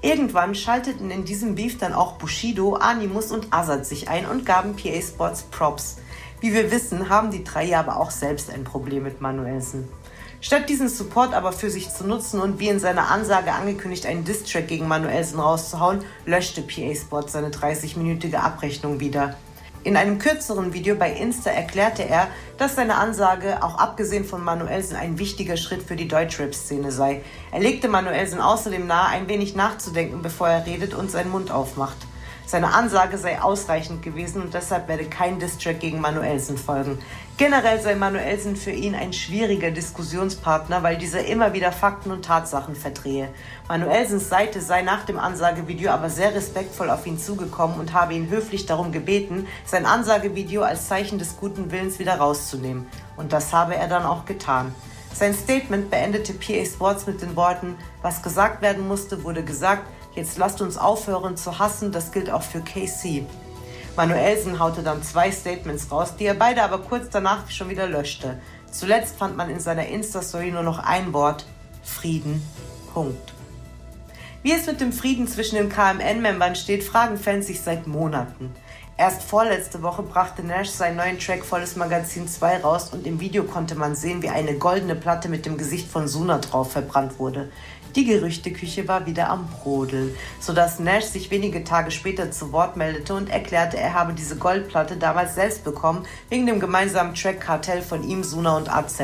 [0.07, 4.77] Irgendwann schalteten in diesem Beef dann auch Bushido, Animus und Azad sich ein und gaben
[4.77, 5.97] PA Sports Props.
[6.39, 9.89] Wie wir wissen, haben die drei aber auch selbst ein Problem mit Manuelsen.
[10.41, 14.23] Statt diesen Support aber für sich zu nutzen und wie in seiner Ansage angekündigt einen
[14.23, 19.35] Distrack gegen Manuelsen rauszuhauen, löschte PA Sport seine 30-minütige Abrechnung wieder.
[19.87, 22.27] In einem kürzeren Video bei Insta erklärte er,
[22.59, 27.23] dass seine Ansage auch abgesehen von Manuelsen ein wichtiger Schritt für die Deutschrap-Szene sei.
[27.53, 31.99] Er legte Manuelsen außerdem nahe, ein wenig nachzudenken, bevor er redet und seinen Mund aufmacht.
[32.47, 36.99] Seine Ansage sei ausreichend gewesen und deshalb werde kein Distrack gegen Manuelsen folgen.
[37.39, 42.75] Generell sei Manuelsen für ihn ein schwieriger Diskussionspartner, weil dieser immer wieder Fakten und Tatsachen
[42.75, 43.29] verdrehe.
[43.69, 48.31] Manuelsens Seite sei nach dem Ansagevideo aber sehr respektvoll auf ihn zugekommen und habe ihn
[48.31, 52.87] höflich darum gebeten, sein Ansagevideo als Zeichen des guten Willens wieder rauszunehmen.
[53.19, 54.75] Und das habe er dann auch getan.
[55.13, 60.39] Sein Statement beendete PA Sports mit den Worten, was gesagt werden musste, wurde gesagt, Jetzt
[60.39, 63.27] lasst uns aufhören zu hassen, das gilt auch für KC.
[63.97, 68.39] Manuelsen haute dann zwei Statements raus, die er beide aber kurz danach schon wieder löschte.
[68.71, 71.47] Zuletzt fand man in seiner Insta-Story nur noch ein Wort:
[71.83, 72.43] Frieden.
[72.93, 73.33] Punkt.
[74.43, 78.55] Wie es mit dem Frieden zwischen den KMN-Membern steht, fragen Fans sich seit Monaten.
[78.99, 83.45] Erst vorletzte Woche brachte Nash seinen neuen Track Volles Magazin 2 raus und im Video
[83.45, 87.51] konnte man sehen, wie eine goldene Platte mit dem Gesicht von Suna drauf verbrannt wurde.
[87.97, 93.15] Die Gerüchteküche war wieder am Brodeln, sodass Nash sich wenige Tage später zu Wort meldete
[93.15, 98.07] und erklärte, er habe diese Goldplatte damals selbst bekommen, wegen dem gemeinsamen Track Kartell von
[98.07, 99.01] ihm, Suna und AZ.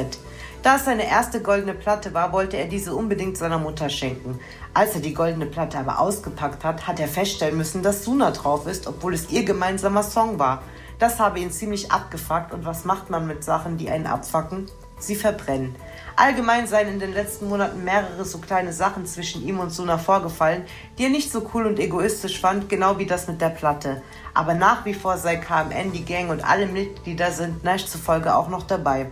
[0.62, 4.38] Da es seine erste goldene Platte war, wollte er diese unbedingt seiner Mutter schenken.
[4.74, 8.66] Als er die goldene Platte aber ausgepackt hat, hat er feststellen müssen, dass Suna drauf
[8.66, 10.62] ist, obwohl es ihr gemeinsamer Song war.
[10.98, 14.66] Das habe ihn ziemlich abgefuckt und was macht man mit Sachen, die einen abfacken?
[14.98, 15.74] Sie verbrennen.
[16.16, 20.64] Allgemein seien in den letzten Monaten mehrere so kleine Sachen zwischen ihm und Suna vorgefallen,
[20.98, 24.02] die er nicht so cool und egoistisch fand, genau wie das mit der Platte.
[24.34, 28.48] Aber nach wie vor sei KMN, die Gang und alle Mitglieder sind Nash zufolge auch
[28.48, 29.10] noch dabei.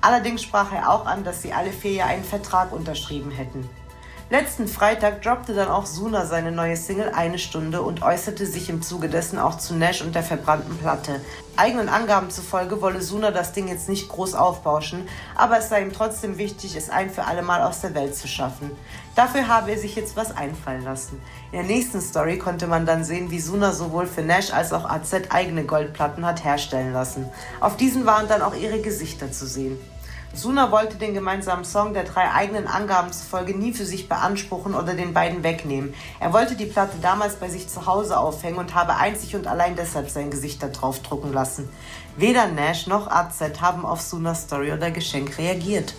[0.00, 3.68] Allerdings sprach er auch an, dass sie alle vier Jahre einen Vertrag unterschrieben hätten.
[4.32, 8.80] Letzten Freitag droppte dann auch Suna seine neue Single Eine Stunde und äußerte sich im
[8.80, 11.20] Zuge dessen auch zu Nash und der verbrannten Platte.
[11.56, 15.92] Eigenen Angaben zufolge wolle Suna das Ding jetzt nicht groß aufbauschen, aber es sei ihm
[15.92, 18.70] trotzdem wichtig, es ein für alle Mal aus der Welt zu schaffen.
[19.16, 21.20] Dafür habe er sich jetzt was einfallen lassen.
[21.50, 24.88] In der nächsten Story konnte man dann sehen, wie Suna sowohl für Nash als auch
[24.88, 27.28] AZ eigene Goldplatten hat herstellen lassen.
[27.58, 29.76] Auf diesen waren dann auch ihre Gesichter zu sehen.
[30.32, 34.94] Suna wollte den gemeinsamen Song der drei eigenen Angaben zufolge nie für sich beanspruchen oder
[34.94, 35.92] den beiden wegnehmen.
[36.20, 39.74] Er wollte die Platte damals bei sich zu Hause aufhängen und habe einzig und allein
[39.74, 41.68] deshalb sein Gesicht da drauf drucken lassen.
[42.16, 45.94] Weder Nash noch AZ haben auf Sunas Story oder Geschenk reagiert.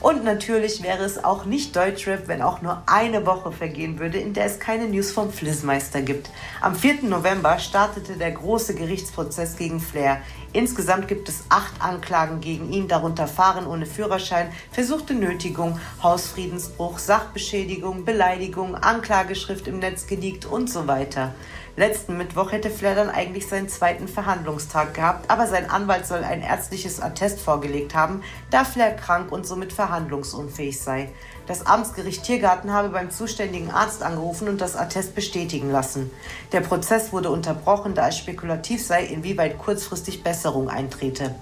[0.00, 4.32] Und natürlich wäre es auch nicht Deutschrap, wenn auch nur eine Woche vergehen würde, in
[4.32, 6.30] der es keine News vom Flizzmeister gibt.
[6.62, 7.02] Am 4.
[7.02, 10.22] November startete der große Gerichtsprozess gegen Flair.
[10.54, 18.06] Insgesamt gibt es acht Anklagen gegen ihn, darunter Fahren ohne Führerschein, versuchte Nötigung, Hausfriedensbruch, Sachbeschädigung,
[18.06, 21.34] Beleidigung, Anklageschrift im Netz geleakt und so weiter.
[21.80, 26.42] Letzten Mittwoch hätte Flair dann eigentlich seinen zweiten Verhandlungstag gehabt, aber sein Anwalt soll ein
[26.42, 31.08] ärztliches Attest vorgelegt haben, da Flair krank und somit verhandlungsunfähig sei.
[31.46, 36.10] Das Amtsgericht Tiergarten habe beim zuständigen Arzt angerufen und das Attest bestätigen lassen.
[36.52, 41.34] Der Prozess wurde unterbrochen, da es spekulativ sei, inwieweit kurzfristig Besserung eintrete.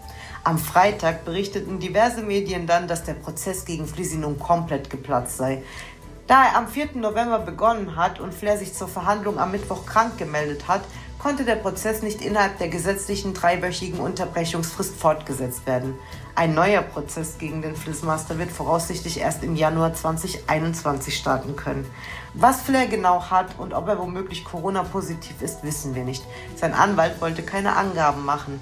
[0.44, 5.62] Am Freitag berichteten diverse Medien dann, dass der Prozess gegen Flisi nun komplett geplatzt sei.
[6.28, 6.90] Da er am 4.
[6.96, 10.82] November begonnen hat und Flair sich zur Verhandlung am Mittwoch krank gemeldet hat,
[11.18, 15.94] konnte der Prozess nicht innerhalb der gesetzlichen dreiwöchigen Unterbrechungsfrist fortgesetzt werden.
[16.34, 21.90] Ein neuer Prozess gegen den Flizzmaster wird voraussichtlich erst im Januar 2021 starten können.
[22.34, 26.22] Was Flair genau hat und ob er womöglich Corona-positiv ist, wissen wir nicht.
[26.56, 28.60] Sein Anwalt wollte keine Angaben machen.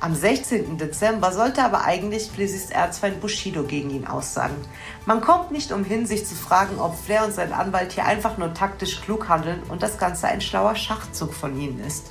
[0.00, 0.78] Am 16.
[0.78, 4.54] Dezember sollte aber eigentlich Flizzys Erzfeind Bushido gegen ihn aussagen.
[5.06, 8.54] Man kommt nicht umhin, sich zu fragen, ob Flair und sein Anwalt hier einfach nur
[8.54, 12.06] taktisch klug handeln und das Ganze ein schlauer Schachzug von ihnen ist.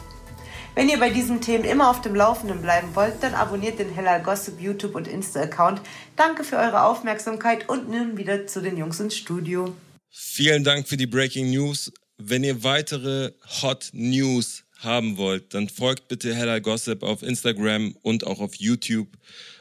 [0.76, 4.18] Wenn ihr bei diesen Themen immer auf dem Laufenden bleiben wollt, dann abonniert den Hella
[4.18, 5.82] Gossip YouTube und Insta-Account.
[6.18, 9.74] Danke für eure Aufmerksamkeit und nun wieder zu den Jungs ins Studio.
[10.10, 11.92] Vielen Dank für die Breaking News.
[12.18, 13.32] Wenn ihr weitere
[13.62, 19.10] Hot News haben wollt, dann folgt bitte Hella Gossip auf Instagram und auch auf YouTube.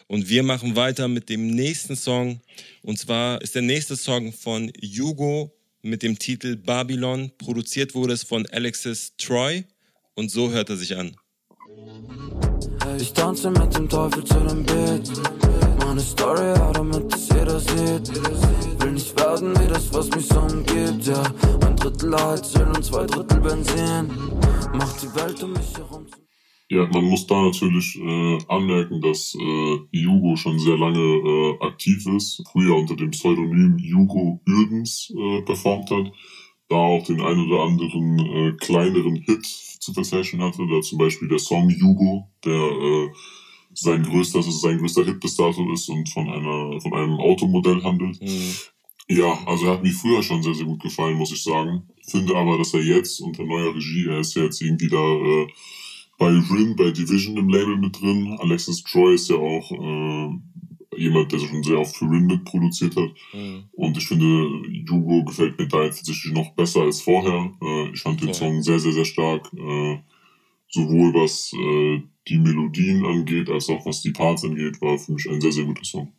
[0.08, 2.40] Und wir machen weiter mit dem nächsten Song.
[2.82, 5.52] Und zwar ist der nächste Song von Hugo
[5.82, 7.32] mit dem Titel Babylon.
[7.38, 9.64] Produziert wurde es von Alexis Troy.
[10.14, 11.16] Und so hört er sich an.
[12.98, 15.35] Ich tanze mit dem Teufel zu dem Beat.
[15.86, 18.10] Meine Story, ja, damit es jeder sieht.
[18.82, 21.22] Will nicht werden wie das, was mich so umgibt, ja.
[21.64, 24.10] Ein Drittel Heizöl und zwei Drittel Benzin.
[24.74, 26.06] Macht die Welt um mich herum.
[26.68, 32.04] Ja, man muss da natürlich äh, anmerken, dass äh, Hugo schon sehr lange äh, aktiv
[32.16, 36.10] ist, früher unter dem Pseudonym Hugo Ürdens äh, performt hat,
[36.68, 41.28] da auch den ein oder anderen äh, kleineren Hit zu verzeichnen hatte, da zum Beispiel
[41.28, 43.08] der Song Hugo, der äh,
[43.76, 47.82] sein größter, also sein größter Hit bis dato ist und von einer von einem Automodell
[47.82, 48.20] handelt.
[48.20, 48.54] Mhm.
[49.08, 51.84] Ja, also er hat mir früher schon sehr, sehr gut gefallen, muss ich sagen.
[52.08, 55.46] Finde aber, dass er jetzt unter neuer Regie, er ist ja jetzt irgendwie da äh,
[56.18, 58.36] bei Rin, bei Division im Label mit drin.
[58.40, 60.30] Alexis Troy ist ja auch äh,
[60.96, 63.10] jemand, der schon sehr oft für Rin mitproduziert hat.
[63.32, 63.64] Mhm.
[63.72, 64.48] Und ich finde,
[64.90, 67.52] Hugo gefällt mir da jetzt tatsächlich noch besser als vorher.
[67.62, 68.34] Äh, ich fand den Voll.
[68.34, 69.52] Song sehr, sehr, sehr stark.
[69.52, 69.98] Äh,
[70.68, 75.28] sowohl was äh, die Melodien angeht, als auch was die Parts angeht, war für mich
[75.28, 76.12] ein sehr, sehr guter Song.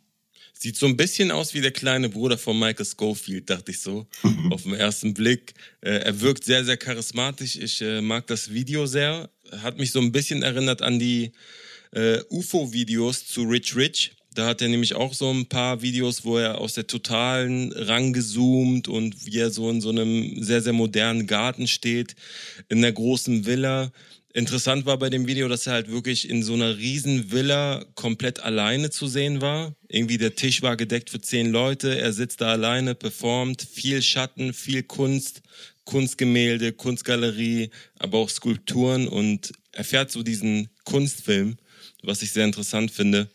[0.54, 4.06] Sieht so ein bisschen aus wie der kleine Bruder von Michael Schofield, dachte ich so,
[4.50, 5.54] auf den ersten Blick.
[5.80, 7.56] Äh, er wirkt sehr, sehr charismatisch.
[7.56, 9.30] Ich äh, mag das Video sehr.
[9.62, 11.32] Hat mich so ein bisschen erinnert an die
[11.92, 14.12] äh, UFO-Videos zu Rich Rich.
[14.34, 18.86] Da hat er nämlich auch so ein paar Videos, wo er aus der Totalen rangezoomt
[18.86, 22.14] und wie er so in so einem sehr, sehr modernen Garten steht,
[22.68, 23.90] in der großen Villa.
[24.34, 28.40] Interessant war bei dem Video, dass er halt wirklich in so einer riesen Villa komplett
[28.40, 29.74] alleine zu sehen war.
[29.88, 34.52] Irgendwie der Tisch war gedeckt für zehn Leute, er sitzt da alleine, performt, viel Schatten,
[34.52, 35.40] viel Kunst,
[35.84, 41.56] Kunstgemälde, Kunstgalerie, aber auch Skulpturen und er fährt so diesen Kunstfilm,
[42.02, 43.30] was ich sehr interessant finde.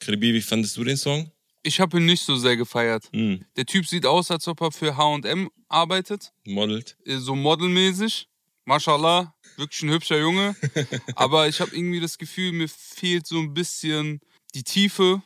[0.00, 1.30] Krebi, wie fandest du den Song?
[1.62, 3.04] Ich habe ihn nicht so sehr gefeiert.
[3.12, 6.96] Hm, Der Typ sieht aus, als ob er für H&M arbeitet, modelt.
[7.06, 8.26] äh, so modelmäßig.
[8.64, 10.56] Mashallah, wirklich ein hübscher Junge.
[11.14, 14.20] Aber ich habe irgendwie das Gefühl, mir fehlt so ein bisschen
[14.54, 15.22] die Tiefe,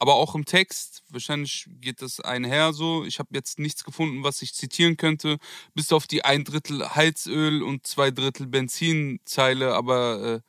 [0.00, 1.02] aber auch im Text.
[1.10, 3.04] Wahrscheinlich geht das einher so.
[3.04, 5.36] Ich habe jetzt nichts gefunden, was ich zitieren könnte,
[5.74, 10.40] bis auf die ein Drittel Heizöl und zwei Drittel Benzinzeile, aber äh,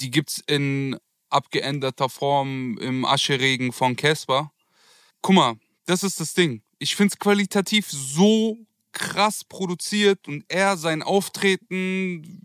[0.00, 0.96] die gibt's in
[1.30, 4.52] abgeänderter Form im Ascheregen von Casper.
[5.20, 5.54] Guck mal,
[5.86, 6.62] das ist das Ding.
[6.78, 8.56] Ich find's qualitativ so
[8.96, 12.42] krass produziert und er sein Auftreten,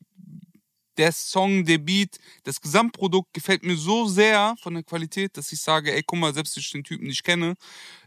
[0.98, 5.62] der Song, der Beat, das Gesamtprodukt gefällt mir so sehr von der Qualität, dass ich
[5.62, 7.56] sage, ey, guck mal, selbst wenn ich den Typen nicht kenne,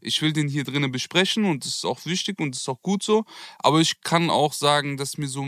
[0.03, 2.83] ich will den hier drinnen besprechen und das ist auch wichtig und das ist auch
[2.83, 3.25] gut so.
[3.59, 5.47] Aber ich kann auch sagen, dass mir so,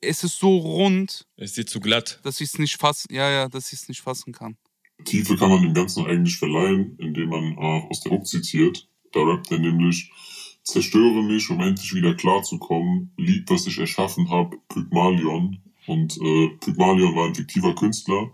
[0.00, 2.20] es ist so rund, Ist dir zu glatt?
[2.22, 4.56] dass ich es nicht fassen, ja, ja, dass ich es nicht fassen kann.
[5.04, 8.86] Tiefe kann man dem Ganzen eigentlich verleihen, indem man äh, aus der Hook zitiert.
[9.12, 10.10] Da rappt er nämlich,
[10.62, 15.58] zerstöre mich, um endlich wieder klarzukommen, lieb, was ich erschaffen hab, Pygmalion.
[15.86, 18.30] Und äh, Pygmalion war ein fiktiver Künstler,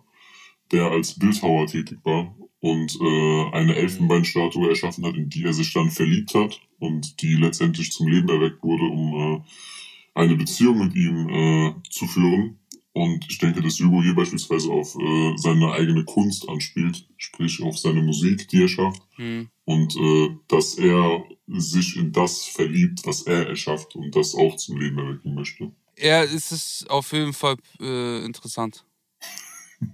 [0.73, 2.35] der als Bildhauer tätig war.
[2.61, 7.35] und äh, eine Elfenbeinstatue erschaffen hat, in die er sich dann verliebt hat und die
[7.35, 9.41] letztendlich zum Leben erweckt wurde, um äh,
[10.15, 12.59] eine Beziehung mit ihm äh, zu führen.
[12.93, 17.77] Und ich denke, dass Hugo hier beispielsweise auf äh, seine eigene Kunst anspielt, sprich auf
[17.77, 19.03] seine Musik, die er schafft.
[19.17, 19.49] Hm.
[19.67, 24.79] Und äh, dass er sich in das verliebt, was er erschafft und das auch zum
[24.81, 25.73] Leben erwecken möchte.
[25.97, 28.85] Ist es auf jeden Fall äh, interessant.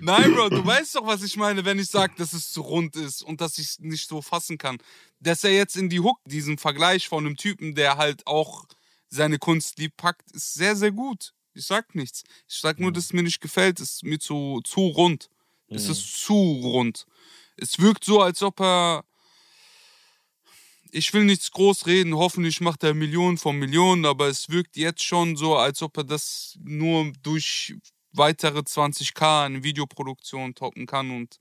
[0.00, 2.96] Nein, Bro, du weißt doch, was ich meine, wenn ich sage, dass es zu rund
[2.96, 4.78] ist und dass ich es nicht so fassen kann.
[5.20, 8.64] Dass er jetzt in die Hook diesen Vergleich von einem Typen, der halt auch
[9.08, 11.32] seine Kunst lieb packt, ist sehr, sehr gut.
[11.54, 12.24] Ich sag nichts.
[12.48, 13.80] Ich sag nur, dass es mir nicht gefällt.
[13.80, 15.30] Es ist mir zu, zu rund.
[15.68, 15.90] Es Mhm.
[15.92, 17.06] ist zu rund.
[17.56, 19.04] Es wirkt so, als ob er.
[20.90, 25.02] Ich will nichts groß reden, hoffentlich macht er Millionen von Millionen, aber es wirkt jetzt
[25.02, 27.74] schon so, als ob er das nur durch
[28.12, 31.40] weitere 20k in Videoproduktion toppen kann und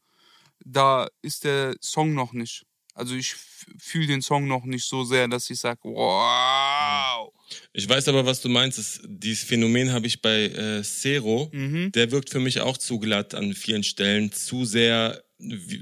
[0.65, 2.63] da ist der Song noch nicht.
[2.95, 3.35] Also ich
[3.79, 7.31] fühle den Song noch nicht so sehr, dass ich sage, wow.
[7.73, 8.77] Ich weiß aber, was du meinst.
[8.77, 11.49] Das, dieses Phänomen habe ich bei äh, Zero.
[11.51, 11.91] Mhm.
[11.91, 14.31] Der wirkt für mich auch zu glatt an vielen Stellen.
[14.31, 15.23] Zu sehr,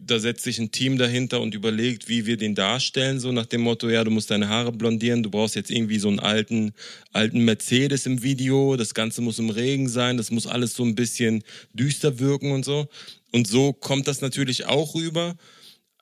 [0.05, 3.19] da setzt sich ein Team dahinter und überlegt, wie wir den darstellen.
[3.19, 6.07] So nach dem Motto, ja, du musst deine Haare blondieren, du brauchst jetzt irgendwie so
[6.07, 6.73] einen alten,
[7.11, 8.75] alten Mercedes im Video.
[8.75, 11.43] Das Ganze muss im Regen sein, das muss alles so ein bisschen
[11.73, 12.87] düster wirken und so.
[13.31, 15.35] Und so kommt das natürlich auch rüber.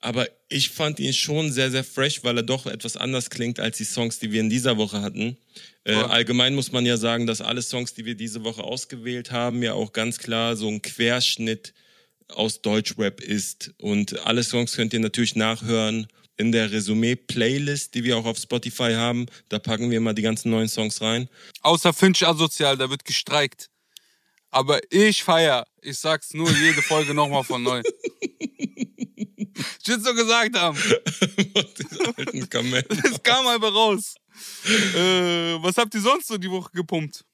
[0.02, 3.78] Aber ich fand ihn schon sehr, sehr fresh, weil er doch etwas anders klingt als
[3.78, 5.38] die Songs, die wir in dieser Woche hatten.
[5.84, 6.06] Äh, Voll.
[6.06, 9.74] allgemein muss man ja sagen, dass alle Songs, die wir diese Woche ausgewählt haben, ja
[9.74, 11.74] auch ganz klar so ein Querschnitt
[12.30, 13.74] aus Deutschrap ist.
[13.80, 16.08] Und alle Songs könnt ihr natürlich nachhören
[16.38, 19.26] in der Resümee-Playlist, die wir auch auf Spotify haben.
[19.50, 21.28] Da packen wir mal die ganzen neuen Songs rein.
[21.62, 23.70] Außer Finch asozial, da wird gestreikt.
[24.50, 25.66] Aber ich feier.
[25.82, 27.82] Ich sag's nur jede Folge nochmal von neu.
[29.82, 30.78] Ich will's so gesagt haben.
[32.24, 32.50] Es
[33.24, 34.16] kam einfach raus.
[34.96, 37.26] Äh, was habt ihr sonst so die Woche gepumpt?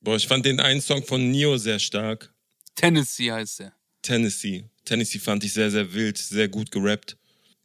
[0.00, 2.32] Boah, ich fand den einen Song von Neo sehr stark.
[2.74, 3.74] Tennessee heißt er.
[4.02, 4.64] Tennessee.
[4.84, 7.16] Tennessee fand ich sehr, sehr wild, sehr gut gerappt.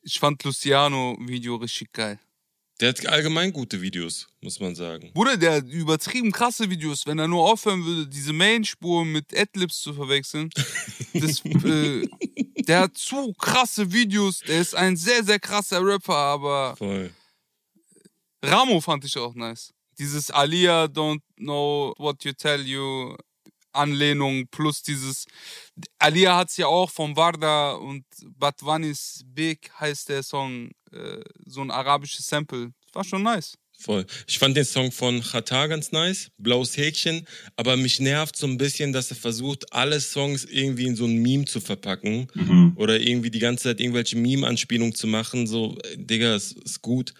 [0.03, 2.19] Ich fand Luciano-Video richtig geil.
[2.79, 5.11] Der hat allgemein gute Videos, muss man sagen.
[5.13, 7.07] Bruder, der hat übertrieben krasse Videos.
[7.07, 10.49] Wenn er nur aufhören würde, diese Main-Spur mit Adlibs zu verwechseln.
[11.13, 12.07] Das, äh,
[12.67, 14.41] der hat zu krasse Videos.
[14.41, 17.09] Der ist ein sehr, sehr krasser Rapper, aber Voll.
[18.43, 19.73] Ramo fand ich auch nice.
[19.97, 23.15] Dieses Alia don't know what you tell you
[23.77, 25.25] Anlehnung plus dieses
[25.99, 28.03] Alia hat's ja auch von Varda und
[28.37, 32.71] Batwanis Big heißt der Song äh, so ein arabisches Sample.
[32.93, 33.53] War schon nice.
[33.79, 34.07] Voll.
[34.25, 38.57] Ich fand den Song von Chata ganz nice, Blaues Häkchen, aber mich nervt so ein
[38.57, 42.73] bisschen, dass er versucht, alle Songs irgendwie in so ein Meme zu verpacken Mhm.
[42.75, 45.45] oder irgendwie die ganze Zeit irgendwelche Meme-Anspielungen zu machen.
[45.45, 47.13] So, äh, Digga, ist, ist gut.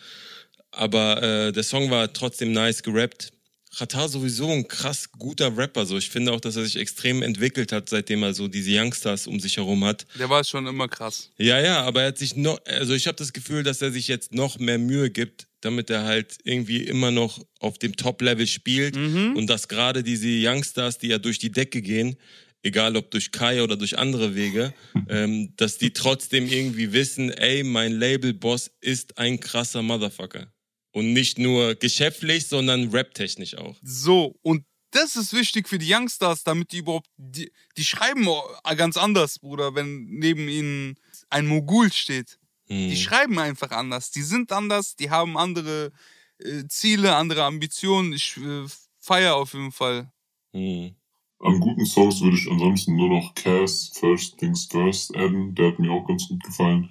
[0.71, 3.31] Aber äh, der Song war trotzdem nice gerappt.
[3.77, 5.85] Chata sowieso ein krass guter Rapper.
[5.85, 9.27] So, ich finde auch, dass er sich extrem entwickelt hat, seitdem er so diese Youngsters
[9.27, 10.07] um sich herum hat.
[10.17, 11.29] Der war schon immer krass.
[11.37, 14.07] Ja, ja, aber er hat sich noch, also ich habe das Gefühl, dass er sich
[14.07, 18.97] jetzt noch mehr Mühe gibt, damit er halt irgendwie immer noch auf dem Top-Level spielt
[18.97, 22.17] und dass gerade diese Youngsters, die ja durch die Decke gehen,
[22.63, 24.73] egal ob durch Kai oder durch andere Wege,
[25.09, 30.51] ähm, dass die trotzdem irgendwie wissen, ey, mein Label-Boss ist ein krasser Motherfucker.
[30.97, 33.75] Und nicht nur geschäftlich, sondern raptechnisch auch.
[33.83, 38.27] So, und das ist wichtig für die Youngsters, damit die überhaupt, die, die schreiben
[38.75, 40.95] ganz anders, Bruder, wenn neben ihnen
[41.29, 42.39] ein Mogul steht.
[42.65, 42.89] Hm.
[42.89, 44.09] Die schreiben einfach anders.
[44.09, 45.91] Die sind anders, die haben andere
[46.39, 48.13] äh, Ziele, andere Ambitionen.
[48.13, 48.65] Ich äh,
[48.99, 50.11] feiere auf jeden Fall.
[50.51, 50.95] Hm.
[51.41, 55.53] An guten Songs würde ich ansonsten nur noch Cass First Things First adden.
[55.53, 56.89] Der hat mir auch ganz gut gefallen.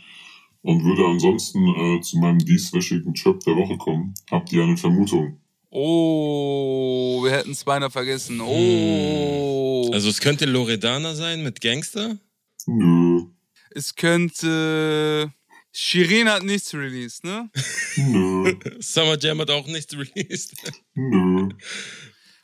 [0.66, 4.14] Und würde ansonsten äh, zu meinem dieswöchigen Trip der Woche kommen.
[4.32, 5.40] Habt ihr eine Vermutung?
[5.70, 8.40] Oh, wir hätten es beinahe vergessen.
[8.40, 9.88] Oh.
[9.92, 12.18] Also es könnte Loredana sein mit Gangster.
[12.66, 13.26] Nö.
[13.70, 15.32] es könnte.
[15.70, 17.48] Shirin hat nichts released, ne?
[17.96, 18.52] Nö.
[18.80, 20.52] Summer Jam hat auch nichts released.
[20.94, 21.48] Nö.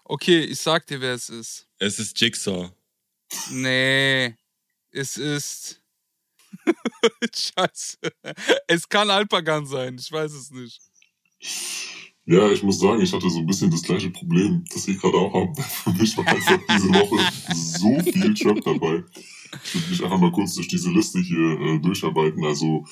[0.05, 1.67] Okay, ich sag dir, wer es ist.
[1.81, 2.71] Es ist Jigsaw.
[3.51, 4.37] Nee,
[4.93, 5.82] es ist.
[7.35, 7.99] Scheiße.
[8.67, 10.81] Es kann Alpagan sein, ich weiß es nicht.
[12.25, 15.17] Ja, ich muss sagen, ich hatte so ein bisschen das gleiche Problem, das ich gerade
[15.17, 15.63] auch habe.
[15.63, 19.03] Für mich war einfach diese Woche so viel Trap dabei.
[19.65, 22.45] Ich würde mich einfach mal kurz durch diese Liste hier äh, durcharbeiten.
[22.45, 22.87] Also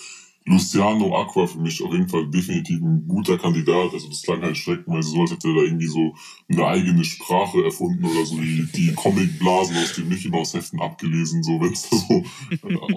[0.46, 3.92] Luciano Aqua für mich auf jeden Fall definitiv ein guter Kandidat.
[3.92, 6.14] Also das klang halt streckenweise so, als hätte er da irgendwie so
[6.48, 11.42] eine eigene Sprache erfunden oder so die, die Comic-Blasen aus den Mickey Mouse Heften abgelesen,
[11.42, 12.24] so wenn es so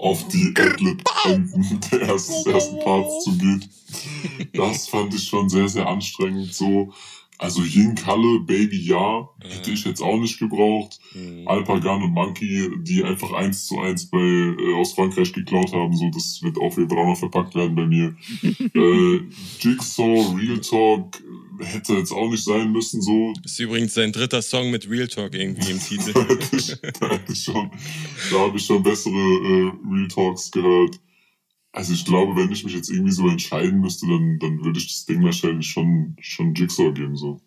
[0.00, 3.68] auf die Adlib-Enden der ersten, ersten Parts zugeht.
[4.54, 6.92] Das fand ich schon sehr, sehr anstrengend so.
[7.44, 10.98] Also Yin Kalle, Baby ja, hätte ich jetzt auch nicht gebraucht.
[11.12, 11.46] Mhm.
[11.46, 16.08] Alpagan und Monkey, die einfach eins zu eins bei, äh, aus Frankreich geklaut haben, so
[16.08, 18.16] das wird auf jeden Fall auch noch verpackt werden bei mir.
[18.74, 19.20] äh,
[19.60, 21.22] Jigsaw, Real Talk,
[21.60, 23.34] äh, hätte jetzt auch nicht sein müssen, so.
[23.44, 26.12] Ist übrigens sein dritter Song mit Real Talk irgendwie im Titel.
[26.14, 27.70] da hätte ich, da hätte ich schon,
[28.30, 30.98] da habe ich schon bessere äh, Real Talks gehört.
[31.74, 34.86] Also ich glaube, wenn ich mich jetzt irgendwie so entscheiden müsste, dann, dann würde ich
[34.86, 37.40] das Ding wahrscheinlich schon, schon Jigsaw geben, so.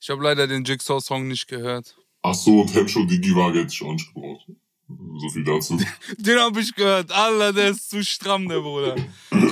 [0.00, 1.94] Ich habe leider den Jigsaw-Song nicht gehört.
[2.22, 4.46] Ach so, und Hemshow Digiwaage hätte ich auch nicht gebraucht.
[4.88, 5.78] So viel dazu.
[6.16, 7.12] Den habe ich gehört.
[7.12, 8.96] Allah, der ist zu stramm, der Bruder.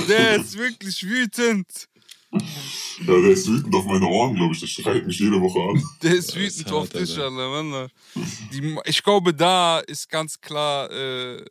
[0.08, 1.66] Der ist wirklich wütend.
[2.32, 2.40] Ja,
[3.20, 4.60] der ist wütend auf meine Ohren, glaube ich.
[4.60, 5.82] Der schreit mich jede Woche an.
[6.02, 7.24] Der ist Das wütend hart, auf dich, Alter.
[7.36, 7.62] Alter.
[7.62, 7.90] Mann.
[8.50, 11.44] Die, ich glaube, da ist ganz klar äh,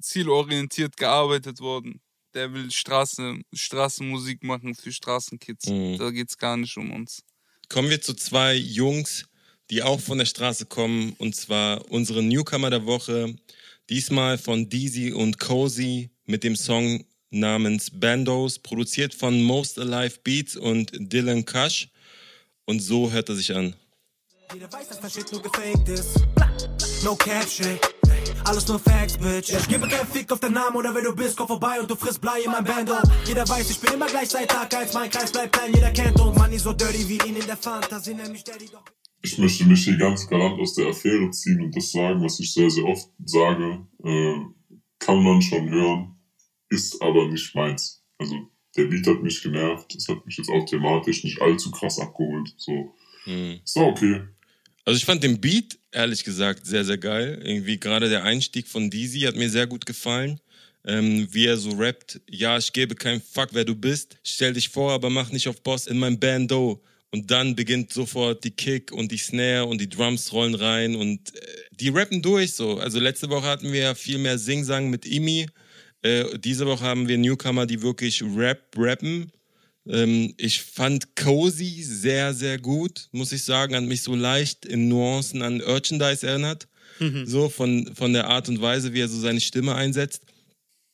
[0.00, 2.00] zielorientiert gearbeitet worden.
[2.34, 5.66] Der will Straße, Straßenmusik machen für Straßenkids.
[5.66, 5.98] Mhm.
[5.98, 7.22] Da geht's gar nicht um uns.
[7.68, 9.26] Kommen wir zu zwei Jungs,
[9.70, 13.34] die auch von der Straße kommen, und zwar unsere Newcomer der Woche.
[13.88, 20.56] Diesmal von Deezy und Cozy mit dem Song namens Bandos, produziert von Most Alive Beats
[20.56, 21.88] und Dylan Kush.
[22.64, 23.74] Und so hört er sich an.
[24.52, 26.16] Jeder weiß, dass mein Shit nur gefaked ist.
[27.04, 27.80] No cap shit.
[28.44, 29.50] Alles nur Facts, Bitch.
[29.50, 31.94] Ich gebe keinen Fick auf den Namen oder wer du bist, komm vorbei und du
[31.96, 32.94] frisst Blei in mein Bando.
[33.26, 34.92] Jeder weiß, ich bin immer gleich seit Tag eins.
[34.94, 36.36] Mein Kreis bleibt klein, jeder kennt uns.
[36.38, 38.84] Money so dirty wie ihn in der Fantasie, nenn mich Daddy doch.
[39.22, 42.52] Ich möchte mich hier ganz galant aus der Affäre ziehen und das sagen, was ich
[42.54, 43.86] sehr, sehr oft sage.
[44.02, 44.34] Äh,
[44.98, 46.16] kann man schon hören,
[46.70, 48.02] ist aber nicht meins.
[48.18, 48.34] Also
[48.76, 49.94] der Beat hat mich genervt.
[49.94, 52.52] Das hat mich jetzt auch thematisch nicht allzu krass abgeholt.
[52.56, 52.94] So,
[53.24, 53.60] Hm.
[53.62, 54.22] ist auch okay.
[54.84, 57.40] Also ich fand den Beat, ehrlich gesagt, sehr, sehr geil.
[57.44, 60.40] Irgendwie gerade der Einstieg von Deezy hat mir sehr gut gefallen.
[60.86, 64.16] Ähm, wie er so rappt, ja, ich gebe keinen Fuck, wer du bist.
[64.24, 66.82] Stell dich vor, aber mach nicht auf Boss in mein Bando.
[67.12, 71.34] Und dann beginnt sofort die Kick und die Snare und die Drums rollen rein und
[71.34, 71.40] äh,
[71.72, 72.78] die rappen durch so.
[72.78, 75.46] Also letzte Woche hatten wir viel mehr Singsang mit Imi.
[76.02, 79.32] Äh, diese Woche haben wir Newcomer, die wirklich Rap rappen.
[79.86, 83.74] Ähm, ich fand Cozy sehr, sehr gut, muss ich sagen.
[83.74, 86.68] Hat mich so leicht in Nuancen an Merchandise erinnert.
[87.24, 90.22] So von, von der Art und Weise, wie er so seine Stimme einsetzt.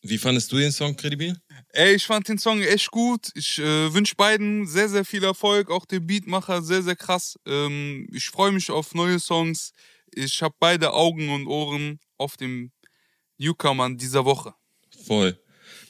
[0.03, 1.37] Wie fandest du den Song, Credibil?
[1.71, 3.31] Ey, ich fand den Song echt gut.
[3.35, 5.69] Ich äh, wünsche beiden sehr, sehr viel Erfolg.
[5.69, 7.37] Auch dem Beatmacher sehr, sehr krass.
[7.45, 9.73] Ähm, ich freue mich auf neue Songs.
[10.15, 12.71] Ich habe beide Augen und Ohren auf dem
[13.39, 14.55] Newcomern dieser Woche.
[15.07, 15.37] Voll.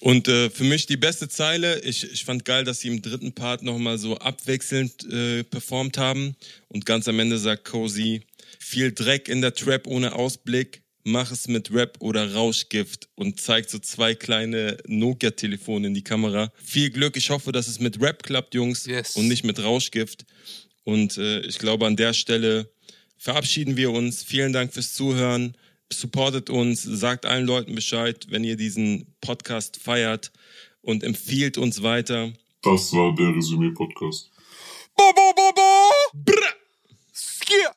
[0.00, 3.32] Und äh, für mich die beste Zeile, ich, ich fand geil, dass sie im dritten
[3.32, 6.36] Part nochmal so abwechselnd äh, performt haben.
[6.68, 8.22] Und ganz am Ende sagt Cozy,
[8.58, 13.70] viel Dreck in der Trap ohne Ausblick, mach es mit Rap oder Rauschgift und zeigt
[13.70, 16.52] so zwei kleine Nokia-Telefone in die Kamera.
[16.62, 19.16] Viel Glück, ich hoffe, dass es mit Rap klappt, Jungs, Yes.
[19.16, 20.24] und nicht mit Rauschgift.
[20.84, 22.70] Und äh, ich glaube, an der Stelle
[23.16, 24.22] verabschieden wir uns.
[24.22, 25.56] Vielen Dank fürs Zuhören.
[25.92, 30.32] Supportet uns, sagt allen Leuten Bescheid, wenn ihr diesen Podcast feiert
[30.82, 32.32] und empfiehlt uns weiter.
[32.62, 34.30] Das war der Resümee-Podcast.
[34.96, 35.92] Bo, bo, bo, bo!
[36.24, 36.54] Brr!
[37.12, 37.72] Skia!